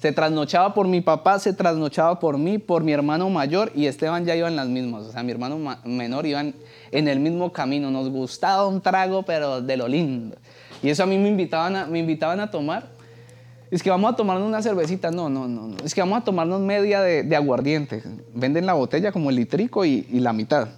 [0.00, 4.26] se trasnochaba por mi papá, se trasnochaba por mí, por mi hermano mayor y Esteban
[4.26, 5.04] ya iban las mismas.
[5.04, 6.54] O sea, mi hermano menor iban
[6.90, 7.90] en el mismo camino.
[7.90, 10.36] Nos gustaba un trago, pero de lo lindo.
[10.82, 12.88] Y eso a mí me invitaban a, me invitaban a tomar.
[13.70, 15.10] Es que vamos a tomarnos una cervecita.
[15.10, 15.74] No, no, no.
[15.82, 18.02] Es que vamos a tomarnos media de, aguardiente.
[18.34, 20.68] Venden la botella como el litrico y la mitad.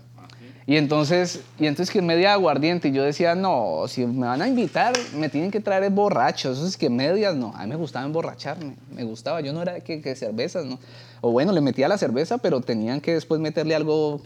[0.68, 4.48] Y entonces, y entonces que media aguardiente, y yo decía, no, si me van a
[4.48, 8.04] invitar, me tienen que traer borrachos, eso es que medias, no, a mí me gustaba
[8.04, 10.80] emborracharme, me gustaba, yo no era que, que cervezas, ¿no?
[11.20, 14.20] O bueno, le metía la cerveza, pero tenían que después meterle algo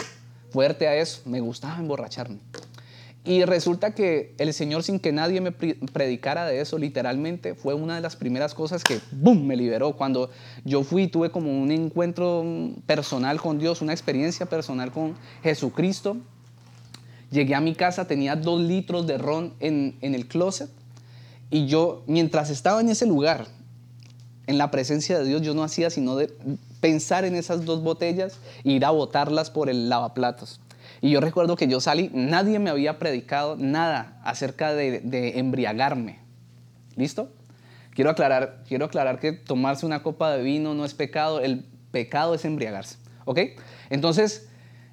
[0.51, 2.39] fuerte a eso, me gustaba emborracharme.
[3.23, 7.97] Y resulta que el Señor, sin que nadie me predicara de eso, literalmente, fue una
[7.97, 9.93] de las primeras cosas que, ¡boom!, me liberó.
[9.93, 10.31] Cuando
[10.65, 12.43] yo fui, tuve como un encuentro
[12.87, 16.17] personal con Dios, una experiencia personal con Jesucristo.
[17.31, 20.71] Llegué a mi casa, tenía dos litros de ron en, en el closet.
[21.51, 23.47] Y yo, mientras estaba en ese lugar,
[24.47, 26.33] en la presencia de Dios, yo no hacía sino de
[26.81, 30.61] pensar en esas dos botellas e ir a botarlas por el lavaplatos.
[31.03, 36.19] Y yo recuerdo que yo salí, nadie me había predicado nada acerca de, embriagarme.
[36.97, 37.31] ¿Listo?
[37.95, 42.35] Quiero aclarar, quiero aclarar que tomarse una copa de vino no es pecado, el pecado
[42.35, 42.97] es embriagarse.
[43.25, 43.41] ¿Ok?
[43.89, 44.49] Entonces,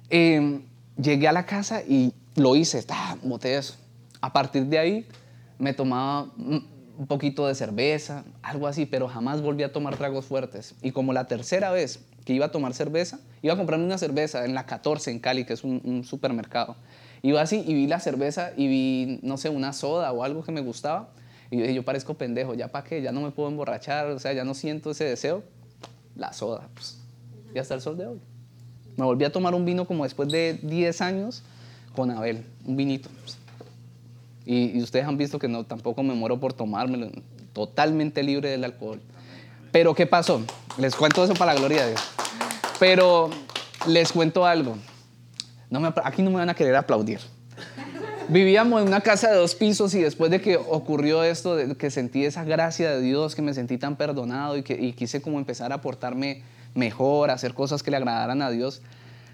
[0.08, 0.62] em,
[0.96, 2.84] llegué a la casa y lo hice,
[3.22, 3.76] boté eso.
[4.20, 5.08] A partir de ahí,
[5.58, 6.28] me tomaba
[6.98, 10.74] un poquito de cerveza, algo así, pero jamás volví a tomar tragos fuertes.
[10.82, 14.44] Y como la tercera vez que iba a tomar cerveza, iba a comprarme una cerveza
[14.44, 16.76] en la 14 en Cali, que es un, supermercado.
[17.22, 20.52] Iba así y vi la cerveza y vi, no sé, una soda o algo que
[20.52, 21.08] me gustaba.
[21.50, 23.00] Y yo dije, yo parezco pendejo, ¿ya para qué?
[23.00, 25.42] Ya no me puedo emborrachar, o sea, ya no siento ese deseo.
[26.16, 26.98] La soda, pues.
[27.54, 28.20] Y hasta el sol de hoy.
[28.98, 31.42] Me volví a tomar un vino como después de 10 años
[31.96, 33.08] con Abel, un vinito.
[33.22, 33.38] Pues.
[34.44, 37.08] Y, y, ustedes han visto que no, tampoco me muero por tomármelo,
[37.54, 39.00] totalmente libre del alcohol.
[39.72, 40.42] Pero ¿qué pasó?
[40.76, 42.17] Les cuento eso para la gloria de Dios.
[42.78, 43.30] Pero
[43.86, 44.76] les cuento algo.
[45.70, 47.20] No me, aquí no me van a querer aplaudir.
[48.28, 51.90] Vivíamos en una casa de dos pisos y después de que ocurrió esto, de que
[51.90, 55.72] sentí esa gracia de Dios, que me sentí tan perdonado y que quise como empezar
[55.72, 56.42] a portarme
[56.74, 58.82] mejor, a hacer cosas que le agradaran a Dios,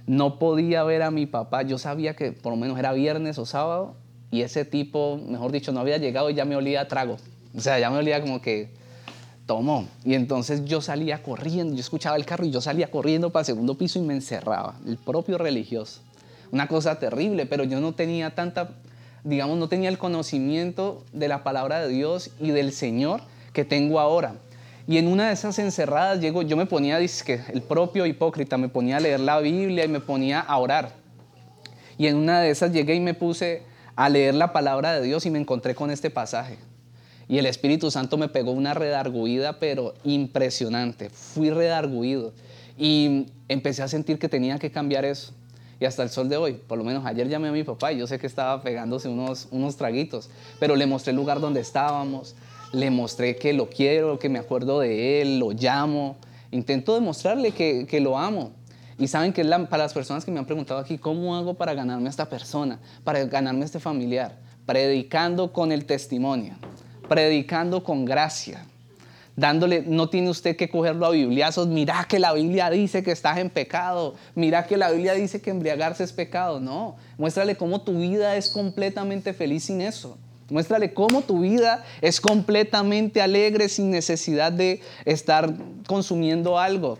[0.06, 1.62] no podía ver a mi papá.
[1.62, 3.96] Yo sabía que por lo menos era viernes o sábado
[4.30, 7.16] y ese tipo, mejor dicho, no había llegado y ya me olía a trago.
[7.56, 8.72] O sea, ya me olía como que
[9.46, 9.86] tomó.
[10.04, 13.46] Y entonces yo salía corriendo, yo escuchaba el carro y yo salía corriendo para el
[13.46, 16.00] segundo piso y me encerraba, el propio religioso.
[16.52, 18.70] Una cosa terrible, pero yo no tenía tanta,
[19.24, 24.00] digamos, no tenía el conocimiento de la palabra de Dios y del Señor que tengo
[24.00, 24.34] ahora.
[24.86, 28.68] Y en una de esas encerradas llego, yo me ponía, que el propio hipócrita, me
[28.68, 30.92] ponía a leer la Biblia y me ponía a orar.
[31.96, 33.62] Y en una de esas llegué y me puse
[33.96, 36.58] a leer la palabra de Dios y me encontré con este pasaje.
[37.28, 41.10] Y el Espíritu Santo me pegó una redarguida, pero impresionante.
[41.10, 42.32] Fui redarguido.
[42.76, 45.32] Y empecé a sentir que tenía que cambiar eso.
[45.80, 47.98] Y hasta el sol de hoy, por lo menos ayer llamé a mi papá y
[47.98, 52.36] yo sé que estaba pegándose unos, unos traguitos, pero le mostré el lugar donde estábamos,
[52.72, 56.16] le mostré que lo quiero, que me acuerdo de él, lo llamo.
[56.52, 58.52] Intento demostrarle que, que lo amo.
[58.98, 62.08] Y saben que para las personas que me han preguntado aquí, ¿cómo hago para ganarme
[62.08, 64.38] esta persona, para ganarme este familiar?
[64.64, 66.54] Predicando con el testimonio
[67.08, 68.64] predicando con gracia,
[69.36, 73.38] dándole, no tiene usted que cogerlo a bibliazos, mira que la Biblia dice que estás
[73.38, 77.98] en pecado, mira que la Biblia dice que embriagarse es pecado, no, muéstrale cómo tu
[77.98, 80.18] vida es completamente feliz sin eso.
[80.50, 85.54] Muéstrale cómo tu vida es completamente alegre sin necesidad de estar
[85.86, 86.98] consumiendo algo.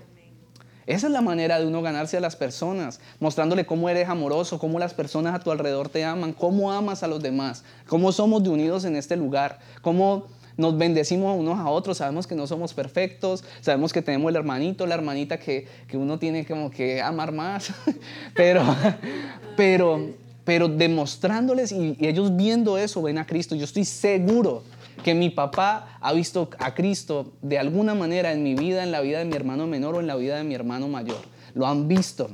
[0.86, 4.78] Esa es la manera de uno ganarse a las personas, mostrándole cómo eres amoroso, cómo
[4.78, 8.50] las personas a tu alrededor te aman, cómo amas a los demás, cómo somos de
[8.50, 13.44] unidos en este lugar, cómo nos bendecimos unos a otros, sabemos que no somos perfectos,
[13.60, 17.72] sabemos que tenemos el hermanito, la hermanita que, que uno tiene como que amar más,
[18.34, 18.62] pero,
[19.56, 20.10] pero,
[20.44, 24.62] pero demostrándoles y ellos viendo eso ven a Cristo, yo estoy seguro
[25.02, 29.00] que mi papá ha visto a Cristo de alguna manera en mi vida, en la
[29.00, 31.20] vida de mi hermano menor o en la vida de mi hermano mayor.
[31.54, 32.30] Lo han visto.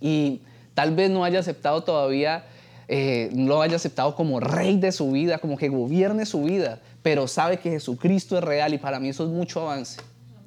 [0.00, 0.40] Y
[0.74, 2.44] tal vez no haya aceptado todavía,
[2.88, 6.80] eh, no lo haya aceptado como rey de su vida, como que gobierne su vida,
[7.02, 10.00] pero sabe que Jesucristo es real y para mí eso es mucho avance.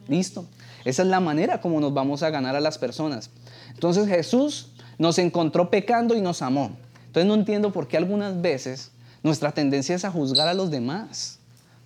[0.07, 0.45] ¿Listo?
[0.83, 3.29] Esa es la manera como nos vamos a ganar a las personas.
[3.73, 6.71] Entonces Jesús nos encontró pecando y nos amó.
[7.07, 8.90] Entonces no entiendo por qué algunas veces
[9.23, 11.39] nuestra tendencia es a juzgar a los demás.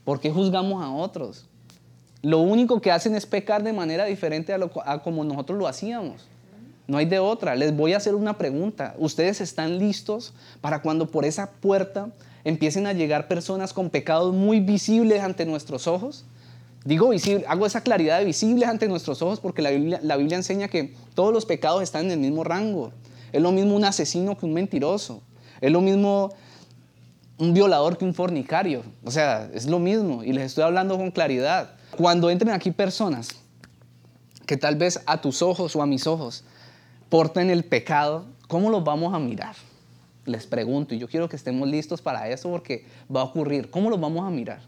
[0.04, 1.46] ¿Por qué juzgamos a otros?
[2.22, 6.28] Lo único que hacen es pecar de manera diferente a, como nosotros lo hacíamos.
[6.88, 7.56] No hay de otra.
[7.56, 8.96] Les voy a hacer una pregunta.
[8.98, 12.10] ¿Ustedes están listos para cuando por esa puerta
[12.44, 16.26] empiecen a llegar personas con pecados muy visibles ante nuestros ojos?
[16.84, 20.38] Digo visible, hago esa claridad de visibles ante nuestros ojos porque la Biblia, la Biblia
[20.38, 22.92] enseña que todos los pecados están en el mismo rango.
[23.34, 25.22] Es lo mismo un asesino que un mentiroso.
[25.62, 26.32] Es lo mismo
[27.38, 28.84] un violador que un fornicario.
[29.04, 31.72] O sea, es lo mismo y les estoy hablando con claridad.
[31.98, 33.30] Cuando entren aquí personas
[34.46, 36.44] que tal vez a tus ojos o a mis ojos
[37.10, 39.56] porten el pecado, ¿cómo los vamos a mirar?
[40.26, 43.70] Les pregunto y yo quiero que estemos listos para eso porque va a ocurrir.
[43.70, 44.62] ¿Cómo los vamos a mirar?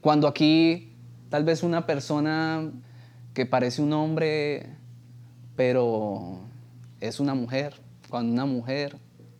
[0.00, 0.92] Cuando aquí
[1.30, 2.70] tal vez una persona
[3.34, 4.66] que parece un hombre,
[5.56, 6.40] pero
[7.00, 7.74] es una mujer,
[8.08, 8.96] cuando una mujer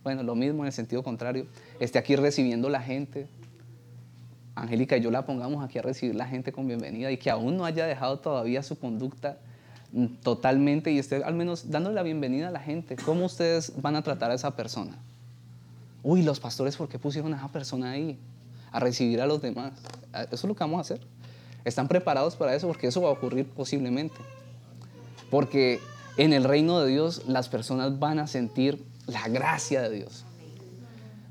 [0.09, 1.45] bueno, lo mismo en el sentido contrario,
[1.81, 3.27] esté aquí recibiendo la gente.
[4.55, 7.59] Angélica y yo la pongamos aquí a recibir la gente con bienvenida y que aún
[7.59, 9.37] no haya dejado todavía su conducta
[9.93, 12.97] mm, totalmente y esté al menos dándole la bienvenida a la gente.
[12.97, 14.97] ¿Cómo ustedes van a tratar a esa persona?
[16.03, 18.19] Uy, los pastores, ¿por qué pusieron a esa persona ahí?
[18.73, 19.75] A recibir a los demás.
[20.15, 21.07] Eso es lo que vamos a hacer.
[21.67, 22.67] ¿Están preparados para eso?
[22.67, 24.17] Porque eso va a ocurrir posiblemente.
[25.31, 25.81] Porque
[26.17, 30.25] en el reino de Dios las personas van a sentir la gracia de Dios.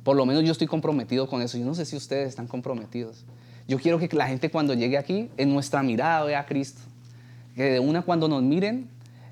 [0.04, 1.58] Por lo menos yo estoy comprometido con eso.
[1.58, 3.26] Yo no sé si ustedes están comprometidos.
[3.68, 6.82] Yo quiero que la gente cuando llegue aquí, en nuestra mirada vea a Cristo.
[7.56, 8.90] Que de una cuando nos miren,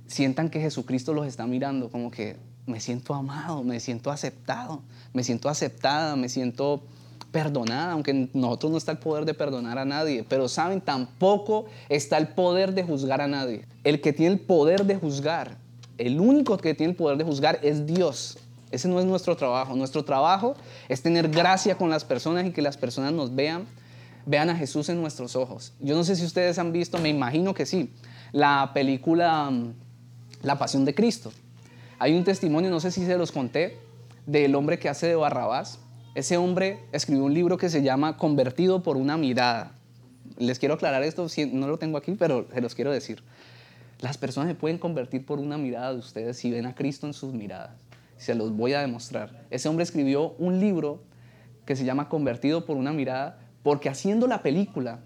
[0.08, 4.82] sientan que Jesucristo los está mirando, como que me siento amado, me siento aceptado,
[5.14, 6.84] me siento aceptada, me siento
[7.32, 12.18] perdonada, aunque nosotros no está el poder de perdonar a nadie, pero saben, tampoco está
[12.18, 13.66] el poder de juzgar a nadie.
[13.84, 15.58] El que tiene el poder de juzgar,
[15.98, 18.38] el único que tiene el poder de juzgar es Dios.
[18.72, 19.76] Ese no es nuestro trabajo.
[19.76, 20.56] Nuestro trabajo
[20.90, 23.66] es tener gracia con las personas y que las personas nos vean,
[24.26, 25.74] vean a Jesús en nuestros ojos.
[25.80, 27.94] Yo no sé si ustedes han visto, me imagino que sí,
[28.32, 29.74] la película mm,
[30.44, 31.32] La Pasión de Cristo.
[32.00, 33.80] Hay un testimonio, no sé si se los conté,
[34.26, 35.80] del hombre que hace de Barrabás.
[36.16, 39.72] Ese hombre escribió un libro que se llama Convertido por una mirada.
[40.38, 43.24] Les quiero aclarar esto, no lo tengo aquí, pero se los quiero decir.
[44.02, 47.14] Las personas se pueden convertir por una mirada de ustedes si ven a Cristo en
[47.14, 47.72] sus miradas.
[48.18, 49.46] Se los voy a demostrar.
[49.50, 51.04] Ese hombre escribió un libro
[51.66, 55.00] que se llama Convertido por una mirada, porque haciendo la película,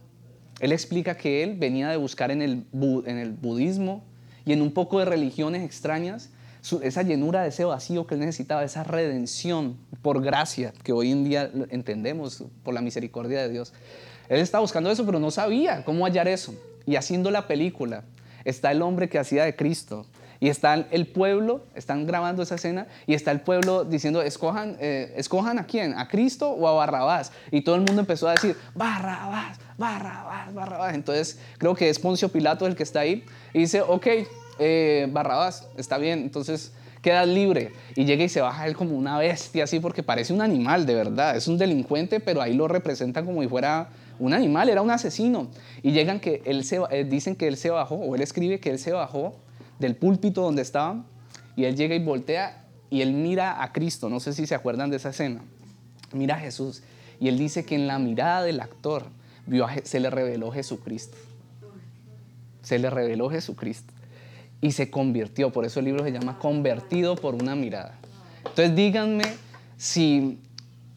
[0.60, 4.04] él explica que él venía de buscar en el, budismo
[4.46, 6.32] y en un poco de religiones extrañas
[6.82, 11.24] esa llenura de ese vacío que él necesitaba, esa redención por gracia que hoy en
[11.24, 13.72] día entendemos por la misericordia de Dios.
[14.28, 16.54] Él estaba buscando eso, pero no sabía cómo hallar eso.
[16.86, 18.04] Y haciendo la película,
[18.46, 20.06] está el hombre que hacía de Cristo.
[20.42, 25.14] Y está el pueblo, están grabando esa escena, y está el pueblo diciendo, escojan, eh,
[25.18, 27.34] escojan a quién, a Cristo o a Barrabás.
[27.52, 30.96] Y todo el mundo empezó a decir, Barrabás, Barrabás, Barrabás.
[30.96, 33.26] Entonces creo que es Poncio Pilato el que está ahí.
[33.54, 34.08] Y dice, ok,
[34.60, 36.20] eh, Barrabás, está bien.
[36.20, 36.72] Entonces
[37.02, 37.74] queda libre.
[37.96, 40.96] Y llega y se baja él como una bestia, así, porque parece un animal, de
[40.96, 41.36] verdad.
[41.36, 45.50] Es un delincuente, pero ahí lo representan como si fuera un animal, era un asesino.
[45.82, 48.70] Y llegan que él se, eh, dicen que él se bajó, o él escribe que
[48.70, 49.36] él se bajó
[49.80, 51.06] del púlpito donde estaba,
[51.56, 54.90] y él llega y voltea y él mira a Cristo, no sé si se acuerdan
[54.90, 55.42] de esa escena,
[56.12, 56.82] mira a Jesús,
[57.20, 59.06] y él dice que en la mirada del actor
[59.46, 61.18] vio se le reveló Jesucristo.
[62.62, 63.94] Se le reveló Jesucristo
[64.62, 67.98] y se convirtió, por eso el libro se llama Convertido por una mirada.
[68.40, 69.24] Entonces díganme
[69.78, 70.40] si,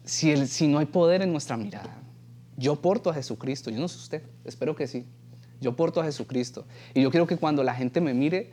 [0.03, 2.02] si, si no hay poder en nuestra mirada.
[2.57, 5.05] Yo porto a Jesucristo, yo no sé usted, espero que sí.
[5.59, 6.65] Yo porto a Jesucristo.
[6.93, 8.51] Y yo quiero que cuando la gente me mire,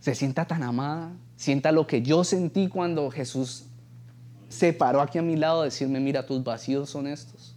[0.00, 3.66] se sienta tan amada, sienta lo que yo sentí cuando Jesús
[4.48, 7.54] se paró aquí a mi lado a decirme, mira, tus vacíos son estos.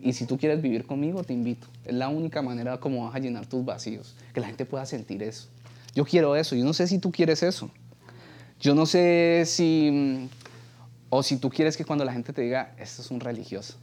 [0.00, 1.66] Y si tú quieres vivir conmigo, te invito.
[1.84, 5.22] Es la única manera como vas a llenar tus vacíos, que la gente pueda sentir
[5.22, 5.48] eso.
[5.94, 7.70] Yo quiero eso, yo no sé si tú quieres eso.
[8.60, 10.28] Yo no sé si,
[11.08, 13.78] o si tú quieres que cuando la gente te diga, esto es un religioso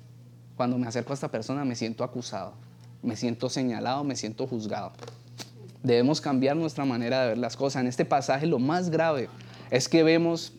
[0.62, 2.54] cuando me acerco a esta persona me siento acusado,
[3.02, 4.92] me siento señalado, me siento juzgado.
[5.82, 7.82] Debemos cambiar nuestra manera de ver las cosas.
[7.82, 9.28] En este pasaje lo más grave
[9.72, 10.54] es que vemos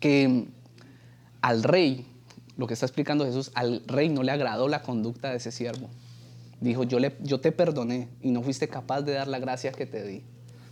[0.00, 0.48] que
[1.40, 2.04] al rey,
[2.58, 5.88] lo que está explicando Jesús, al rey no le agradó la conducta de ese siervo.
[6.60, 9.86] Dijo, yo, le, yo te perdoné y no fuiste capaz de dar la gracia que
[9.86, 10.24] te di.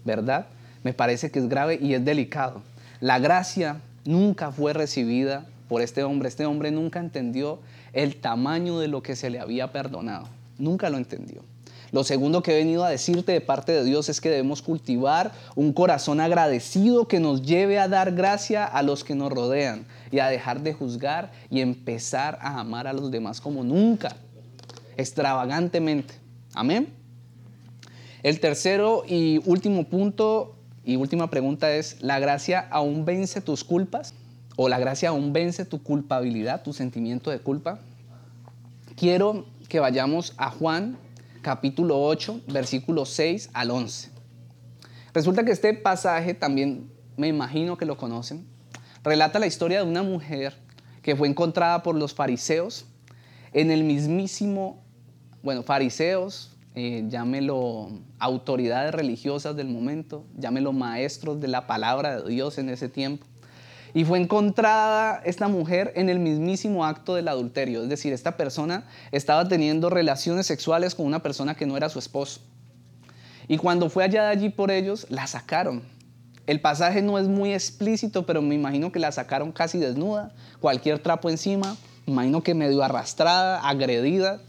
[0.04, 0.48] ¿Verdad?
[0.83, 2.61] Me parece que es grave y es delicado.
[3.00, 6.28] La gracia nunca fue recibida por este hombre.
[6.28, 7.61] Este hombre nunca entendió
[7.94, 10.28] el tamaño de lo que se le había perdonado.
[10.59, 11.42] Nunca lo entendió.
[11.92, 15.30] Lo segundo que he venido a decirte de parte de Dios es que debemos cultivar
[15.54, 20.18] un corazón agradecido que nos lleve a dar gracia a los que nos rodean y
[20.18, 24.16] a dejar de juzgar y empezar a amar a los demás como nunca,
[24.96, 26.14] extravagantemente.
[26.52, 26.88] Amén.
[28.24, 34.14] El tercero y último punto y última pregunta es, ¿la gracia aún vence tus culpas?
[34.57, 37.81] O la gracia aún vence tu culpabilidad, tu sentimiento de culpa,
[38.97, 40.97] quiero que vayamos a Juan
[41.43, 44.11] capítulo 8, versículos 6 al 11.
[45.12, 48.47] Resulta que este pasaje también me imagino que lo conocen.
[49.03, 50.55] Relata la historia de una mujer
[51.03, 52.87] que fue encontrada por los fariseos
[53.53, 54.83] en el mismísimo,
[55.43, 62.59] bueno, fariseos, eh, llámelo autoridades religiosas del momento, llámelo maestros de la palabra de Dios
[62.59, 63.26] en ese tiempo
[63.95, 67.84] y fue encontrada esta mujer en el mismísimo acto del adulterio.
[67.84, 72.01] Es decir, esta persona estaba teniendo relaciones sexuales con una persona que no era su
[72.01, 72.40] esposo.
[73.47, 75.82] Y cuando fue hallada allí por ellos, la sacaron.
[76.47, 80.99] El pasaje no es muy explícito, pero me imagino que la sacaron casi desnuda, cualquier
[80.99, 84.40] trapo encima, me imagino que medio arrastrada, agredida,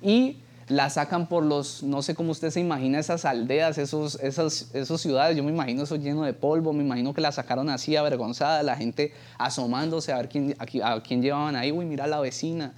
[0.00, 0.38] y
[0.72, 5.00] la sacan por los, no sé cómo usted se imagina esas aldeas, esos, esas, esos
[5.00, 8.62] ciudades, yo me imagino eso lleno de polvo, me imagino que la sacaron así avergonzada,
[8.62, 12.72] la gente asomándose a ver quién, a, quién llevaban ahí, uy, mira la vecina,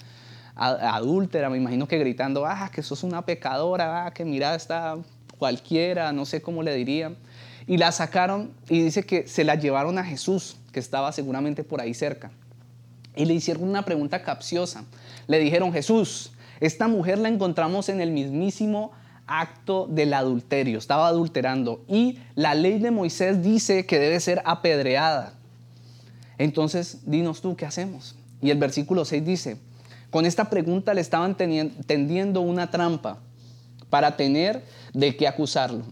[0.56, 4.96] adúltera, me imagino que gritando, ah, que sos una pecadora, ah, que mira esta
[5.38, 7.16] cualquiera, no sé cómo le dirían.
[7.66, 11.80] Y la sacaron y dice que se la llevaron a Jesús, que estaba seguramente por
[11.80, 12.30] ahí cerca.
[13.16, 14.84] Y le hicieron una pregunta capciosa.
[15.26, 16.33] Le dijeron, Jesús,
[16.66, 18.92] esta mujer la encontramos en el mismísimo
[19.26, 21.84] acto del adulterio, estaba adulterando.
[21.88, 25.34] Y la ley de Moisés dice que debe ser apedreada.
[26.38, 28.16] Entonces, dinos tú, ¿qué hacemos?
[28.40, 29.56] Y el versículo 6 dice,
[30.10, 33.18] con esta pregunta le estaban tendiendo una trampa
[33.90, 35.84] para tener de qué acusarlo.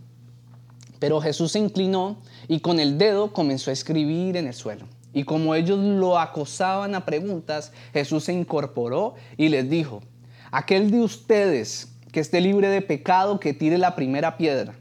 [0.98, 2.16] Pero Jesús se inclinó
[2.48, 4.86] y con el dedo comenzó a escribir en el suelo.
[5.12, 10.02] Y como ellos lo acosaban a preguntas, Jesús se incorporó y les dijo,
[10.52, 14.74] aquel de ustedes que esté libre de pecado, que tire la primera piedra.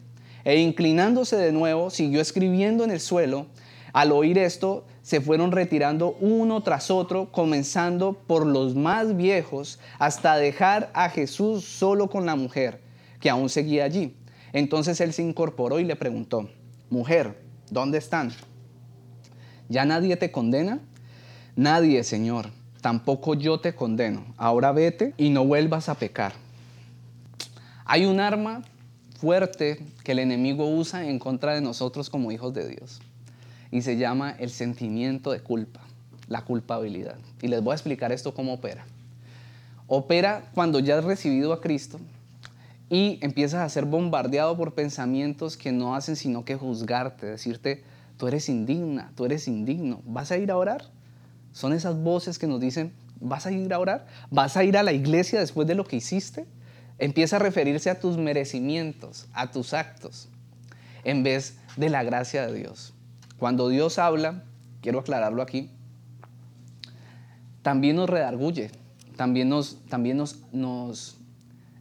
[0.43, 3.47] E inclinándose de nuevo, siguió escribiendo en el suelo.
[3.93, 10.35] Al oír esto, se fueron retirando uno tras otro, comenzando por los más viejos, hasta
[10.35, 12.81] dejar a Jesús solo con la mujer,
[13.19, 14.15] que aún seguía allí.
[14.53, 16.49] Entonces él se incorporó y le preguntó,
[16.89, 17.37] mujer,
[17.69, 18.33] ¿dónde están?
[19.69, 20.79] ¿Ya nadie te condena?
[21.55, 22.60] Nadie, Señor.
[22.81, 24.25] Tampoco yo te condeno.
[24.37, 26.33] Ahora vete y no vuelvas a pecar.
[27.85, 28.63] Hay un arma
[29.19, 32.99] fuerte que el enemigo usa en contra de nosotros como hijos de Dios.
[33.69, 35.81] Y se llama el sentimiento de culpa,
[36.27, 37.17] la culpabilidad.
[37.41, 38.85] Y les voy a explicar esto cómo opera.
[39.87, 41.99] Opera cuando ya has recibido a Cristo,
[42.91, 47.85] y empiezas a ser bombardeado por pensamientos que no hacen sino que juzgarte, decirte,
[48.17, 50.83] tú eres indigna, tú eres indigno, ¿vas a ir a orar?
[51.51, 54.07] Son esas voces que nos dicen, ¿vas a ir a orar?
[54.29, 56.45] ¿Vas a ir a la iglesia después de lo que hiciste?
[56.97, 60.29] Empieza a referirse a tus merecimientos, a tus actos,
[61.03, 62.93] en vez de la gracia de Dios.
[63.37, 64.43] Cuando Dios habla,
[64.81, 65.71] quiero aclararlo aquí,
[67.61, 68.71] también nos redarguye,
[69.17, 71.17] también nos, también nos, nos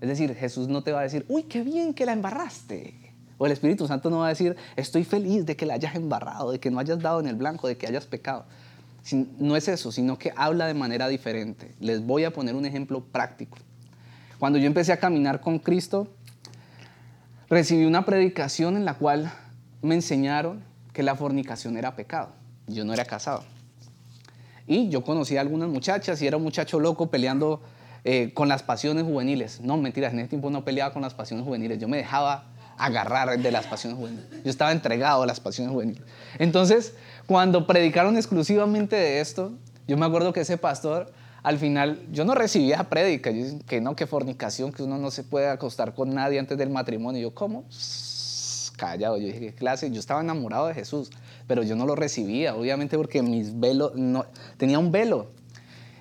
[0.01, 2.95] es decir, Jesús no te va a decir, uy, qué bien que la embarraste.
[3.37, 6.53] O el Espíritu Santo no va a decir, estoy feliz de que la hayas embarrado,
[6.53, 8.47] de que no hayas dado en el blanco, de que hayas pecado.
[9.39, 11.75] No es eso, sino que habla de manera diferente.
[11.81, 13.59] Les voy a poner un ejemplo práctico.
[14.39, 16.09] Cuando yo empecé a caminar con Cristo,
[17.49, 19.33] recibí una predicación en la cual
[19.83, 22.33] me enseñaron que la fornicación era pecado.
[22.67, 23.45] Yo no era casado.
[24.67, 27.61] Y yo conocí a algunas muchachas y era un muchacho loco peleando
[28.05, 29.61] eh, con las pasiones juveniles.
[29.61, 31.79] No, mentiras, en ese tiempo no peleaba con las pasiones juveniles.
[31.79, 32.50] Yo me dejaba
[32.85, 34.27] agarrar de las pasiones juveniles.
[34.45, 36.03] Yo estaba entregado a las pasiones juveniles.
[36.39, 36.95] Entonces,
[37.27, 39.53] cuando predicaron exclusivamente de esto,
[39.87, 41.13] yo me acuerdo que ese pastor,
[41.43, 43.31] al final, yo no recibía prédica,
[43.67, 47.21] que no, que fornicación, que uno no se puede acostar con nadie antes del matrimonio.
[47.21, 47.65] Yo, ¿cómo?
[48.77, 49.91] Callado, yo dije, ¿qué clase?
[49.91, 51.11] Yo estaba enamorado de Jesús,
[51.47, 54.25] pero yo no lo recibía, obviamente porque mis velos, no,
[54.57, 55.29] tenía un velo,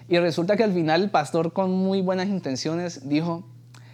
[0.09, 3.45] y resulta que al final el pastor con muy buenas intenciones dijo,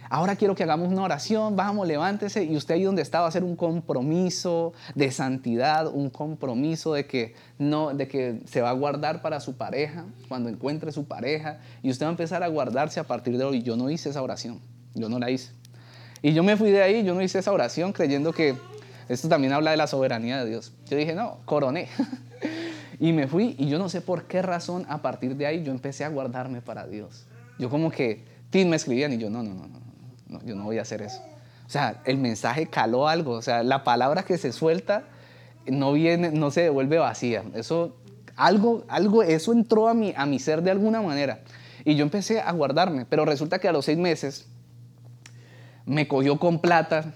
[0.08, 3.28] ahora quiero que hagamos una oración, vamos, levántese y usted ahí donde estaba va a
[3.28, 8.72] hacer un compromiso de santidad, un compromiso de que, no, de que se va a
[8.72, 13.00] guardar para su pareja, cuando encuentre su pareja, y usted va a empezar a guardarse
[13.00, 13.62] a partir de hoy.
[13.62, 14.60] Yo no hice esa oración,
[14.94, 15.52] yo no la hice.
[16.22, 18.54] Y yo me fui de ahí, yo no hice esa oración creyendo que
[19.08, 20.72] esto también habla de la soberanía de Dios.
[20.88, 21.88] Yo dije, no, coroné.
[22.98, 25.70] Y me fui y yo no sé por qué razón a partir de ahí yo
[25.70, 27.26] empecé a guardarme para Dios.
[27.58, 29.85] Yo como que, Tim me escribían y yo, no, no, no, no,
[30.38, 31.20] no, yo no voy a hacer eso.
[31.66, 35.04] O sea, el mensaje caló algo, o sea, la palabra que se suelta
[35.66, 37.42] no viene, no se devuelve vacía.
[37.54, 37.96] Eso,
[38.36, 41.40] algo, algo, eso entró a mi, a mi ser de alguna manera.
[41.84, 44.46] Y yo empecé a guardarme, pero resulta que a los seis meses
[45.84, 47.14] me cogió con plata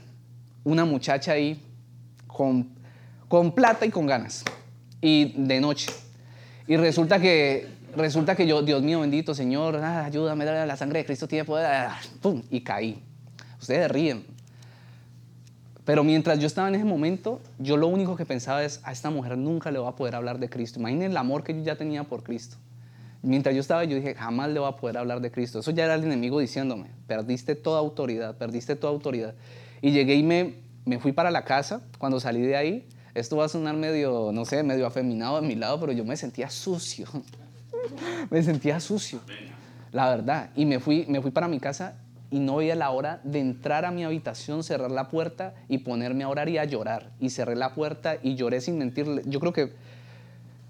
[0.64, 1.60] una muchacha ahí,
[2.26, 2.68] con,
[3.28, 4.44] con plata y con ganas
[5.00, 5.90] y de noche.
[6.66, 11.06] Y resulta que, resulta que yo, Dios mío bendito, Señor, ah, ayúdame, la sangre de
[11.06, 11.88] Cristo tiene poder,
[12.20, 12.42] ¡pum!
[12.50, 13.02] Y caí.
[13.60, 14.24] Ustedes ríen.
[15.84, 19.10] Pero mientras yo estaba en ese momento, yo lo único que pensaba es, a esta
[19.10, 20.78] mujer nunca le va a poder hablar de Cristo.
[20.78, 22.56] Imaginen el amor que yo ya tenía por Cristo.
[23.22, 25.58] Mientras yo estaba, yo dije, jamás le va a poder hablar de Cristo.
[25.58, 29.34] Eso ya era el enemigo diciéndome, perdiste toda autoridad, perdiste toda autoridad.
[29.82, 30.54] Y llegué y me,
[30.84, 31.82] me fui para la casa.
[31.98, 35.54] Cuando salí de ahí, esto va a sonar medio, no sé, medio afeminado a mi
[35.54, 37.06] lado, pero yo me sentía sucio.
[38.30, 39.20] me sentía sucio,
[39.92, 40.50] la verdad.
[40.54, 41.96] Y me fui, me fui para mi casa
[42.30, 46.24] y no veía la hora de entrar a mi habitación, cerrar la puerta y ponerme
[46.24, 47.10] a orar y a llorar.
[47.18, 49.22] Y cerré la puerta y lloré sin mentirle.
[49.26, 49.72] Yo creo que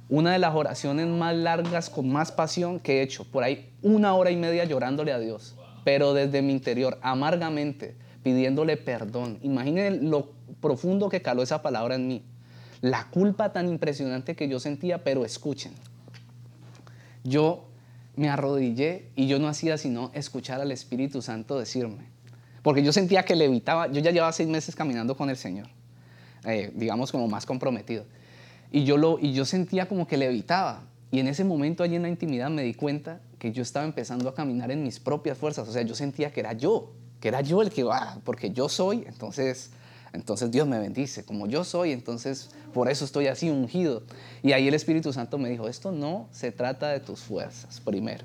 [0.09, 4.15] una de las oraciones más largas, con más pasión que he hecho, por ahí una
[4.15, 5.55] hora y media llorándole a Dios,
[5.85, 9.39] pero desde mi interior, amargamente, pidiéndole perdón.
[9.43, 12.25] Imaginen lo profundo que caló esa palabra en mí.
[12.81, 15.73] La culpa tan impresionante que yo sentía, pero escuchen.
[17.23, 17.70] Yo
[18.17, 22.09] me arrodillé y yo no hacía sino escuchar al Espíritu Santo decirme.
[22.63, 25.69] Porque yo sentía que levitaba, yo ya llevaba seis meses caminando con el Señor,
[26.45, 28.05] eh, digamos como más comprometido.
[28.71, 30.85] Y yo, lo, y yo sentía como que levitaba.
[31.11, 34.29] Y en ese momento allí en la intimidad me di cuenta que yo estaba empezando
[34.29, 35.69] a caminar en mis propias fuerzas.
[35.69, 38.69] O sea, yo sentía que era yo, que era yo el que, ah, porque yo
[38.69, 39.71] soy, entonces
[40.13, 44.03] entonces Dios me bendice, como yo soy, entonces por eso estoy así ungido.
[44.43, 48.25] Y ahí el Espíritu Santo me dijo, esto no se trata de tus fuerzas, primero.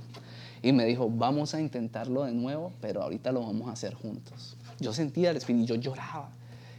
[0.62, 4.58] Y me dijo, vamos a intentarlo de nuevo, pero ahorita lo vamos a hacer juntos.
[4.80, 6.30] Yo sentía el Espíritu, yo lloraba.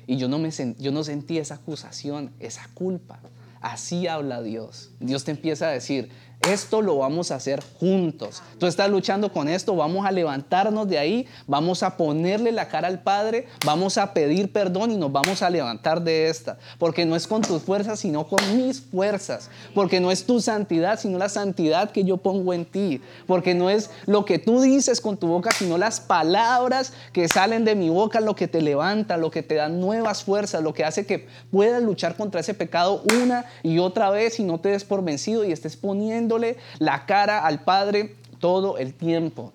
[0.09, 3.21] Y yo no, me yo no sentía esa acusación, esa culpa.
[3.61, 4.91] Así habla Dios.
[5.01, 6.11] Dios te empieza a decir,
[6.53, 8.43] esto lo vamos a hacer juntos.
[8.59, 12.89] Tú estás luchando con esto, vamos a levantarnos de ahí, vamos a ponerle la cara
[12.89, 16.59] al Padre, vamos a pedir perdón y nos vamos a levantar de esta.
[16.79, 19.51] Porque no es con tus fuerzas, sino con mis fuerzas.
[19.75, 23.01] Porque no es tu santidad, sino la santidad que yo pongo en ti.
[23.27, 27.65] Porque no es lo que tú dices con tu boca, sino las palabras que salen
[27.65, 30.85] de mi boca, lo que te levanta, lo que te da nuevas fuerzas, lo que
[30.85, 34.85] hace que puedas luchar contra ese pecado una y otra vez y no te des
[34.85, 36.36] por vencido y estés poniendo
[36.79, 39.53] la cara al Padre todo el tiempo.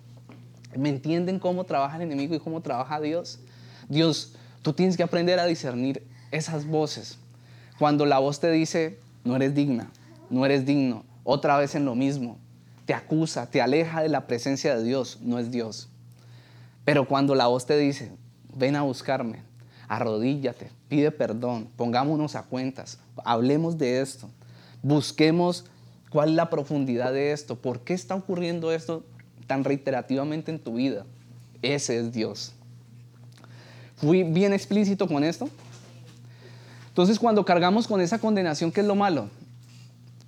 [0.75, 3.39] ¿Me entienden cómo trabaja el enemigo y cómo trabaja Dios?
[3.89, 7.17] Dios, tú tienes que aprender a discernir esas voces.
[7.77, 9.89] Cuando la voz te dice, no eres digna,
[10.29, 12.38] no eres digno, otra vez en lo mismo,
[12.86, 15.89] te acusa, te aleja de la presencia de Dios, no es Dios.
[16.86, 18.11] Pero cuando la voz te dice,
[18.55, 19.39] ven a buscarme,
[19.88, 24.29] arrodíllate, pide perdón, pongámonos a cuentas, hablemos de esto,
[24.82, 25.65] busquemos
[26.12, 27.55] ¿Cuál es la profundidad de esto?
[27.55, 29.03] ¿Por qué está ocurriendo esto
[29.47, 31.05] tan reiterativamente en tu vida?
[31.62, 32.51] Ese es Dios.
[33.95, 35.49] ¿Fui bien explícito con esto?
[36.89, 39.30] Entonces, cuando cargamos con esa condenación, ¿qué es lo malo?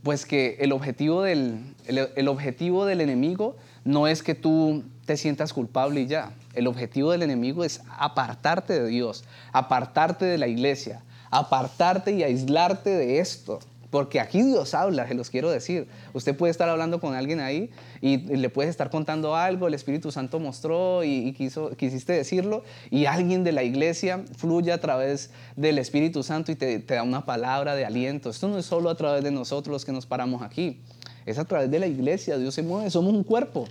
[0.04, 5.52] Pues que el objetivo del, el, objetivo del enemigo no es que tú te sientas
[5.52, 6.32] culpable y ya.
[6.54, 12.92] El objetivo del enemigo es apartarte de Dios, apartarte de la iglesia, apartarte y aislarte
[12.92, 13.60] de esto.
[13.94, 15.88] Porque aquí Dios habla, se los quiero decir.
[16.14, 17.70] Usted puede estar hablando con alguien ahí
[18.02, 23.06] y le puedes estar contando algo, el Espíritu Santo mostró y, quiso, quisiste decirlo, y
[23.06, 27.24] alguien de la iglesia fluye a través del Espíritu Santo y te, te da una
[27.24, 28.32] palabra de aliento.
[28.32, 30.82] Esto no es solo a través de nosotros los que nos paramos aquí,
[31.28, 32.40] es a través de la iglesia.
[32.40, 33.68] Dios se mueve, somos un cuerpo.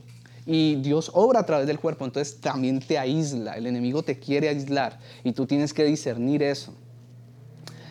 [0.47, 4.49] Y Dios obra a través del cuerpo, entonces también te aísla, el enemigo te quiere
[4.49, 6.73] aislar y tú tienes que discernir eso.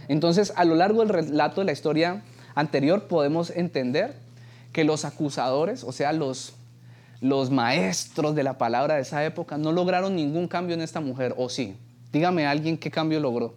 [0.08, 2.24] Entonces, a lo largo del relato de la historia
[2.56, 4.16] anterior podemos entender
[4.74, 6.54] que los acusadores, o sea, los,
[7.20, 11.34] los maestros de la palabra de esa época, no lograron ningún cambio en esta mujer,
[11.38, 11.76] o sí.
[12.12, 13.56] Dígame alguien qué cambio logró.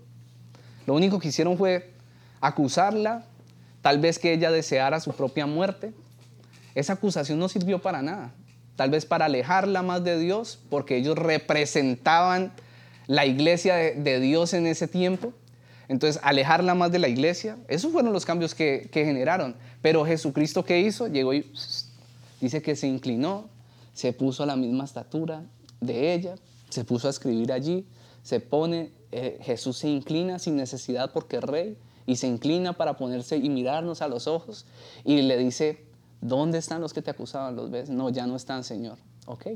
[0.87, 1.93] Lo único que hicieron fue
[2.41, 3.25] acusarla,
[3.83, 5.93] tal vez que ella deseara su propia muerte.
[6.75, 8.33] Esa acusación no sirvió para nada.
[8.77, 12.53] Tal vez para alejarla más de Dios, porque ellos representaban
[13.07, 15.33] la iglesia de Dios en ese tiempo.
[15.89, 19.57] Entonces, alejarla más de la iglesia, esos fueron los cambios que, generaron.
[19.83, 21.09] Pero Jesucristo, ¿qué hizo?
[21.09, 21.51] Llegó y
[22.41, 23.49] dice que se inclinó,
[23.93, 25.45] se puso a la misma estatura
[25.81, 26.35] de ella,
[26.71, 27.87] se puso a escribir allí,
[28.23, 31.77] se pone, eh, Jesús se inclina sin necesidad porque es rey,
[32.07, 34.67] y se inclina para ponerse y mirarnos a los ojos,
[35.05, 35.85] y le dice,
[36.21, 37.57] ¿dónde están los que te acusaban?
[37.57, 37.89] ¿Los ves?
[37.89, 38.99] No, ya no están, Señor.
[39.27, 39.47] Ok.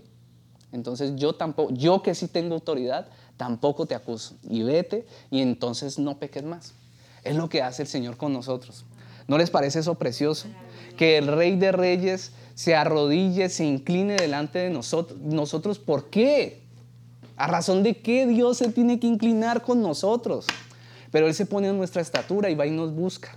[0.72, 3.08] Entonces yo tampoco, yo que sí tengo autoridad,
[3.38, 4.36] tampoco te acuso.
[4.42, 6.74] Y vete y entonces no peques más.
[7.24, 8.84] Es lo que hace el Señor con nosotros.
[9.26, 10.48] ¿No les parece eso precioso?
[10.98, 15.18] Que el Rey de Reyes se arrodille, se incline delante de nosotros.
[15.20, 16.62] ¿Nosotros por qué?
[17.36, 20.46] ¿A razón de qué Dios se tiene que inclinar con nosotros?
[21.10, 23.34] Pero Él se pone en nuestra estatura y va y nos busca.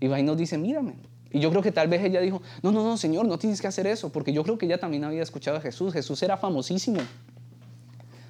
[0.00, 0.94] Y va y nos dice, mírame.
[1.30, 3.66] Y yo creo que tal vez ella dijo, no, no, no, Señor, no tienes que
[3.66, 5.92] hacer eso, porque yo creo que ella también había escuchado a Jesús.
[5.92, 7.00] Jesús era famosísimo.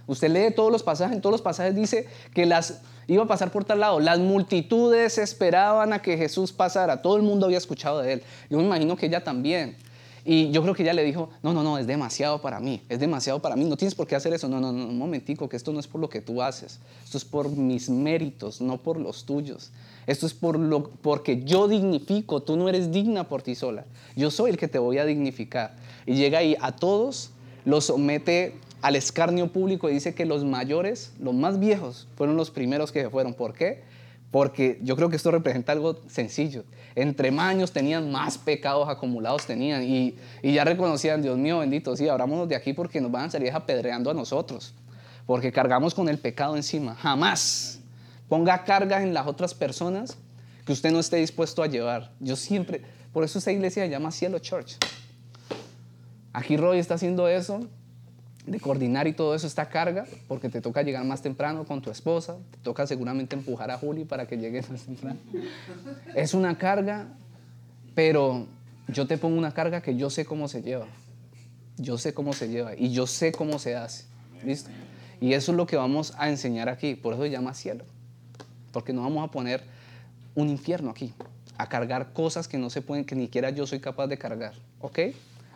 [0.06, 3.50] Usted lee todos los pasajes, en todos los pasajes dice que las iba a pasar
[3.50, 4.00] por tal lado.
[4.00, 7.02] Las multitudes esperaban a que Jesús pasara.
[7.02, 8.22] Todo el mundo había escuchado de él.
[8.50, 9.76] Yo me imagino que ella también.
[10.26, 12.98] Y yo creo que ella le dijo, no, no, no, es demasiado para mí, es
[12.98, 15.56] demasiado para mí, no tienes por qué hacer eso, no, no, no, un momentico, que
[15.56, 18.98] esto no es por lo que tú haces, esto es por mis méritos, no por
[18.98, 19.70] los tuyos,
[20.06, 23.84] esto es por lo, porque yo dignifico, tú no eres digna por ti sola,
[24.16, 25.76] yo soy el que te voy a dignificar.
[26.06, 27.30] Y llega ahí a todos,
[27.66, 28.54] los somete
[28.84, 33.00] al escarnio público y dice que los mayores, los más viejos, fueron los primeros que
[33.00, 33.32] se fueron.
[33.32, 33.82] ¿Por qué?
[34.30, 36.64] Porque yo creo que esto representa algo sencillo.
[36.94, 39.82] Entre más años tenían, más pecados acumulados tenían.
[39.84, 43.50] Y, ya reconocían, Dios mío bendito, sí, abrámonos de aquí porque nos van a salir
[43.54, 44.74] apedreando a nosotros.
[45.24, 46.94] Porque cargamos con el pecado encima.
[46.94, 47.80] Jamás
[48.28, 50.18] ponga cargas en las otras personas
[50.66, 52.12] que usted no esté dispuesto a llevar.
[52.20, 52.82] Yo siempre,
[53.14, 54.76] por eso esta iglesia se llama Cielo Church.
[56.34, 57.66] Aquí Roy está haciendo eso,
[58.46, 61.90] de coordinar y todo eso, esta carga, porque te toca llegar más temprano con tu
[61.90, 65.18] esposa, te toca seguramente empujar a Juli para que llegues más temprano.
[66.14, 67.08] Es una carga,
[67.94, 68.46] pero
[68.88, 70.86] yo te pongo una carga que yo sé cómo se lleva.
[71.76, 74.04] Yo sé cómo se lleva y yo sé cómo se hace.
[74.44, 74.70] ¿Listo?
[75.20, 76.94] Y eso es lo que vamos a enseñar aquí.
[76.94, 77.84] Por eso se llama cielo.
[78.72, 79.62] Porque no vamos a poner
[80.34, 81.14] un infierno aquí,
[81.56, 84.52] a cargar cosas que no se pueden, que ni siquiera yo soy capaz de cargar.
[84.80, 84.98] ¿Ok?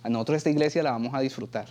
[0.02, 1.66] A nosotros esta iglesia la vamos a disfrutar.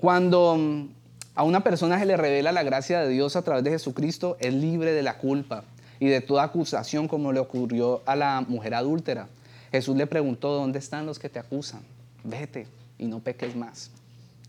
[0.00, 0.88] Cuando mm,
[1.34, 4.54] a una persona se le revela la gracia de Dios a través de Jesucristo, es
[4.54, 5.64] libre de la culpa
[6.00, 9.28] y de toda acusación como le ocurrió a la mujer adúltera.
[9.72, 11.82] Jesús le preguntó, ¿dónde están los que te acusan?
[12.22, 12.66] Vete
[12.98, 13.90] y no peques más.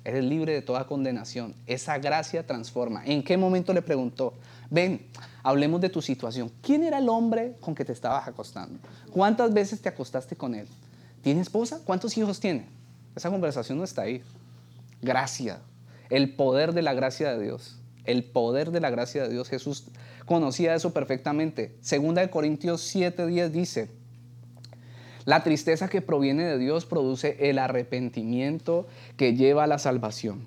[0.03, 1.55] Eres libre de toda condenación.
[1.65, 3.03] Esa gracia transforma.
[3.05, 4.35] ¿En qué momento le preguntó?
[4.69, 5.07] Ven,
[5.41, 6.51] hablemos de tu situación.
[6.61, 8.77] ¿Quién era el hombre con que te estabas acostando?
[9.11, 10.67] ¿Cuántas veces te acostaste con él?
[11.23, 11.79] ¿Tiene esposa?
[11.83, 12.67] ¿Cuántos hijos tiene?
[13.15, 14.21] Esa conversación no está ahí.
[15.01, 15.61] Gracia.
[16.09, 17.79] El poder de la gracia de Dios.
[18.03, 19.49] El poder de la gracia de Dios.
[19.49, 19.85] Jesús
[20.25, 21.75] conocía eso perfectamente.
[21.81, 23.89] Segunda de Corintios 7:10 dice,
[25.25, 28.85] la tristeza que proviene de Dios produce el arrepentimiento
[29.17, 30.45] que lleva a la salvación,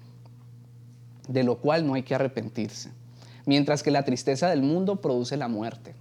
[1.26, 2.90] de lo cual no hay que arrepentirse,
[3.44, 5.94] mientras que la tristeza del mundo produce la muerte.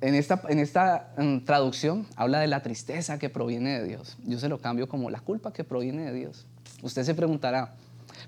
[0.00, 4.16] En esta, en esta mm, traducción habla de la tristeza que proviene de Dios.
[4.24, 6.46] Yo se lo cambio como la culpa que proviene de Dios.
[6.82, 7.74] Usted se preguntará,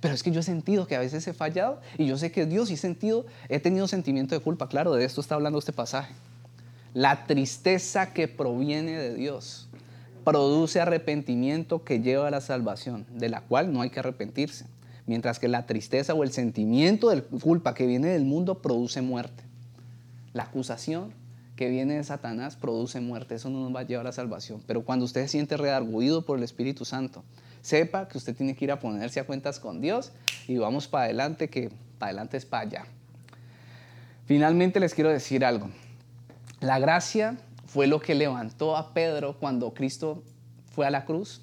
[0.01, 2.47] pero es que yo he sentido que a veces he fallado y yo sé que
[2.47, 4.69] Dios y he sentido, he tenido sentimiento de culpa.
[4.69, 6.15] Claro, de esto está hablando este pasaje.
[6.95, 9.69] La tristeza que proviene de Dios
[10.25, 14.65] produce arrepentimiento que lleva a la salvación, de la cual no hay que arrepentirse.
[15.07, 19.43] Mientras que la tristeza o el sentimiento de culpa que viene del mundo produce muerte.
[20.33, 21.13] La acusación
[21.59, 23.35] que viene de Satanás produce muerte.
[23.35, 24.63] Eso no nos va a llevar a salvación.
[24.69, 27.25] Pero cuando usted se siente redarguido por el Espíritu Santo,
[27.63, 30.13] sepa que usted tiene que ir a ponerse a cuentas con Dios
[30.47, 32.87] y vamos para adelante, que para adelante es para allá.
[34.27, 35.69] Finalmente les quiero decir algo.
[36.61, 37.37] La gracia
[37.67, 40.23] fue lo que levantó a Pedro cuando Cristo
[40.71, 41.43] fue a la cruz.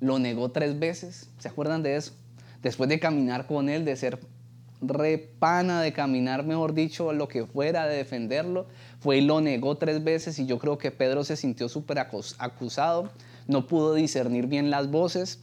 [0.00, 1.28] Lo negó tres veces.
[1.38, 2.12] ¿Se acuerdan de eso?
[2.60, 4.18] Después de caminar con él, de ser
[4.88, 8.66] repana, de caminar, mejor dicho, lo que fuera, de defenderlo,
[9.00, 13.10] fue y lo negó tres veces y yo creo que Pedro se sintió súper acusado,
[13.46, 15.40] no pudo discernir bien las voces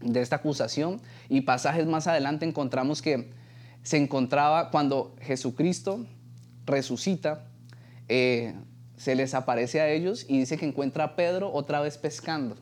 [0.00, 3.30] de esta acusación y pasajes más adelante encontramos que
[3.82, 6.06] se encontraba cuando Jesucristo
[6.66, 7.46] resucita,
[8.08, 8.54] eh,
[8.96, 12.56] se les aparece a ellos y dice que encuentra a Pedro otra vez pescando.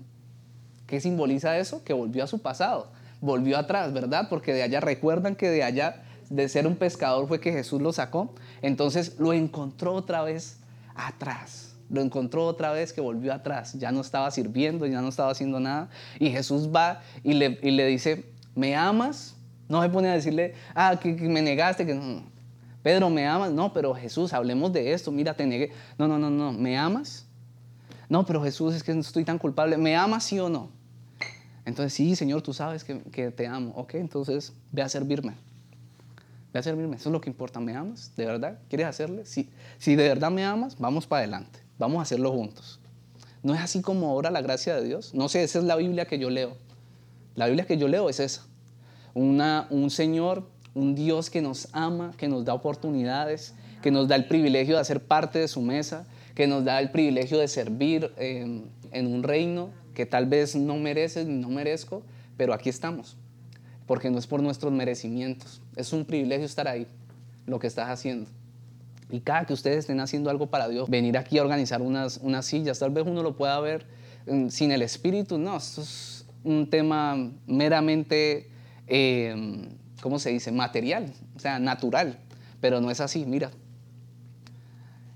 [0.86, 1.82] ¿Qué simboliza eso?
[1.84, 4.28] Que volvió a su pasado, volvió atrás, ¿verdad?
[4.28, 7.92] Porque de allá recuerdan que de allá, de ser un pescador, fue que Jesús lo
[7.92, 8.34] sacó.
[8.62, 10.60] Entonces lo encontró otra vez
[10.94, 11.76] atrás.
[11.90, 13.74] Lo encontró otra vez que volvió atrás.
[13.74, 15.88] Ya no estaba sirviendo, ya no estaba haciendo nada.
[16.18, 19.36] Y Jesús va y le, y le dice, ¿me amas?
[19.68, 22.22] No se pone a decirle, ah, que, me negaste, que no.
[22.82, 23.52] Pedro, ¿me amas?
[23.52, 25.10] No, pero Jesús, hablemos de esto.
[25.10, 25.72] Mira, te negué.
[25.98, 26.52] No, no, no, no.
[26.52, 27.26] ¿Me amas?
[28.08, 29.76] No, pero Jesús, es que no estoy tan culpable.
[29.76, 30.70] ¿Me amas sí o no?
[31.68, 33.72] Entonces, sí, Señor, tú sabes que, te amo.
[33.76, 35.34] Ok, entonces ve a servirme.
[36.52, 36.96] Ve a servirme.
[36.96, 37.60] Eso es lo que importa.
[37.60, 38.12] ¿Me amas?
[38.16, 38.58] ¿De verdad?
[38.68, 39.24] ¿Quieres hacerle?
[39.24, 39.48] Si,
[39.78, 41.60] si de verdad me amas, vamos para adelante.
[41.78, 42.80] Vamos a hacerlo juntos.
[43.42, 45.14] No es así como ahora la gracia de Dios.
[45.14, 46.56] No sé, esa es la Biblia que yo leo.
[47.36, 48.44] La Biblia que yo leo es esa.
[49.14, 50.44] Una, un Señor
[50.78, 54.80] un Dios que nos ama, que nos da oportunidades, que nos da el privilegio de
[54.80, 59.70] hacer parte de su mesa, que nos da el privilegio de servir en, un reino
[59.98, 62.04] que tal vez no mereces ni no merezco,
[62.36, 63.16] pero aquí estamos,
[63.84, 66.86] porque no es por nuestros merecimientos, es un privilegio estar ahí,
[67.46, 68.30] lo que estás haciendo.
[69.10, 72.46] Y cada que ustedes estén haciendo algo para Dios, venir aquí a organizar unas, unas
[72.46, 73.86] sillas, tal vez uno lo pueda ver
[74.28, 78.50] mm, sin el espíritu, no, esto es un tema meramente
[78.86, 79.66] eh,
[80.00, 80.52] ¿cómo se dice?
[80.52, 82.20] Material, o sea, natural.
[82.60, 83.50] Pero no es así, mira.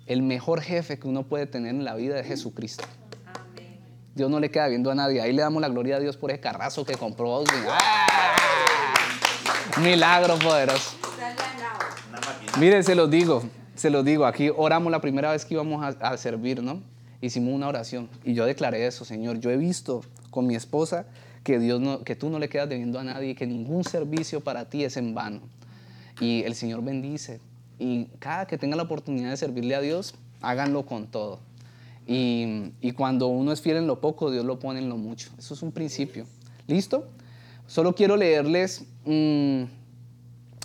[0.07, 2.83] El mejor jefe que uno puede tener en la vida es Jesucristo.
[4.15, 5.21] Dios no le queda viendo a nadie.
[5.21, 7.45] Ahí le damos la gloria a Dios por ese carrazo que compró.
[7.69, 8.37] ¡Ah!
[9.81, 10.97] Milagro poderoso.
[12.59, 13.43] Mire, se los digo,
[13.75, 14.27] se los digo.
[14.27, 16.83] Aquí oramos la primera vez que íbamos a, a servir, ¿no?
[17.23, 19.39] Hicimos una oración y yo declaré eso, Señor.
[19.39, 21.07] Yo he visto con mi esposa
[21.43, 24.67] que, Dios no, que tú no le quedas debiendo a nadie, que ningún servicio para
[24.69, 25.41] ti es en vano.
[26.21, 27.41] Y el Señor bendice.
[27.79, 31.41] Y cada que tenga la oportunidad de servirle a Dios, háganlo con todo.
[32.15, 35.31] Y, cuando uno es fiel en lo poco, Dios lo pone en lo mucho.
[35.39, 36.27] Eso es un principio.
[36.67, 37.09] ¿Listo?
[37.67, 39.63] Solo quiero leerles mm,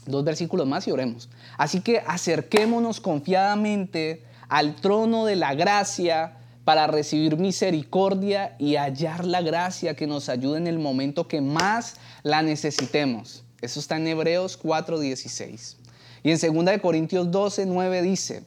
[0.07, 1.29] dos versículos más y oremos.
[1.57, 9.41] Así que acerquémonos confiadamente al trono de la gracia para recibir misericordia y hallar la
[9.41, 13.45] gracia que nos ayude en el momento que más la necesitemos.
[13.61, 15.77] Eso está en Hebreos 4:16.
[16.23, 18.43] Y en 2 Corintios 12, 9 dice,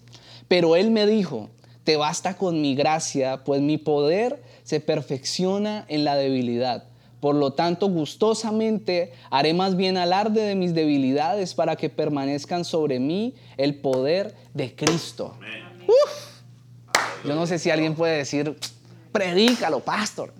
[0.48, 1.48] pero Él me dijo,
[1.84, 6.84] te basta con mi gracia, pues mi poder se perfecciona en la debilidad.
[7.20, 12.98] Por lo tanto, gustosamente haré más bien alarde de mis debilidades para que permanezcan sobre
[12.98, 15.36] mí el poder de Cristo.
[17.24, 18.56] Yo no sé si alguien puede decir,
[19.12, 20.32] predícalo, pastor.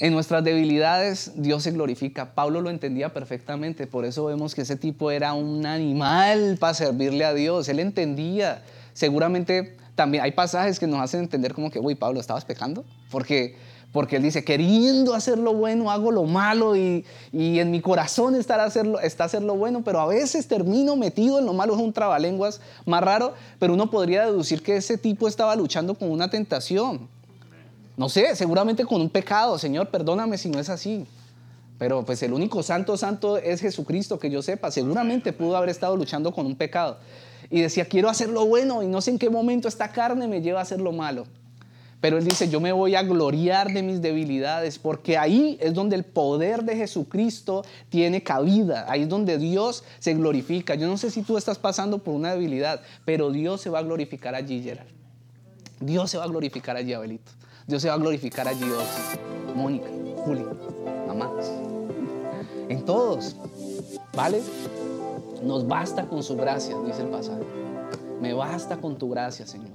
[0.00, 2.34] En nuestras debilidades Dios se glorifica.
[2.34, 7.24] Pablo lo entendía perfectamente, por eso vemos que ese tipo era un animal para servirle
[7.24, 7.68] a Dios.
[7.68, 8.62] Él entendía.
[8.92, 12.84] Seguramente también hay pasajes que nos hacen entender como que, uy, Pablo, ¿estabas pecando?
[13.10, 13.56] Porque,
[13.92, 18.62] porque él dice, queriendo hacer lo bueno, hago lo malo y, en mi corazón está,
[18.64, 21.92] hacerlo, está hacer lo bueno, pero a veces termino metido en lo malo, es un
[21.92, 27.08] trabalenguas más raro, pero uno podría deducir que ese tipo estaba luchando con una tentación.
[27.96, 31.06] No sé, seguramente con un pecado, Señor, perdóname si no es así.
[31.78, 34.70] Pero pues el único santo santo es Jesucristo, que yo sepa.
[34.70, 36.98] Seguramente pudo haber estado luchando con un pecado.
[37.52, 40.40] Y decía, quiero hacer lo bueno y no sé en qué momento esta carne me
[40.40, 41.26] lleva a hacer lo malo.
[42.00, 45.94] Pero él dice, yo me voy a gloriar de mis debilidades, porque ahí es donde
[45.94, 50.74] el poder de Jesucristo tiene cabida, ahí es donde Dios se glorifica.
[50.74, 53.82] Yo no sé si tú estás pasando por una debilidad, pero Dios se va a
[53.82, 54.88] glorificar allí, Gerald.
[55.78, 57.30] Dios se va a glorificar allí, Abelito.
[57.66, 58.64] Dios se va a glorificar allí,
[59.54, 59.86] Mónica,
[60.24, 60.44] Juli,
[61.06, 61.30] mamá.
[62.68, 63.36] En todos,
[64.14, 64.40] ¿vale?
[65.44, 67.42] Nos basta con su gracia, dice el pasaje.
[68.20, 69.71] Me basta con tu gracia, Señor.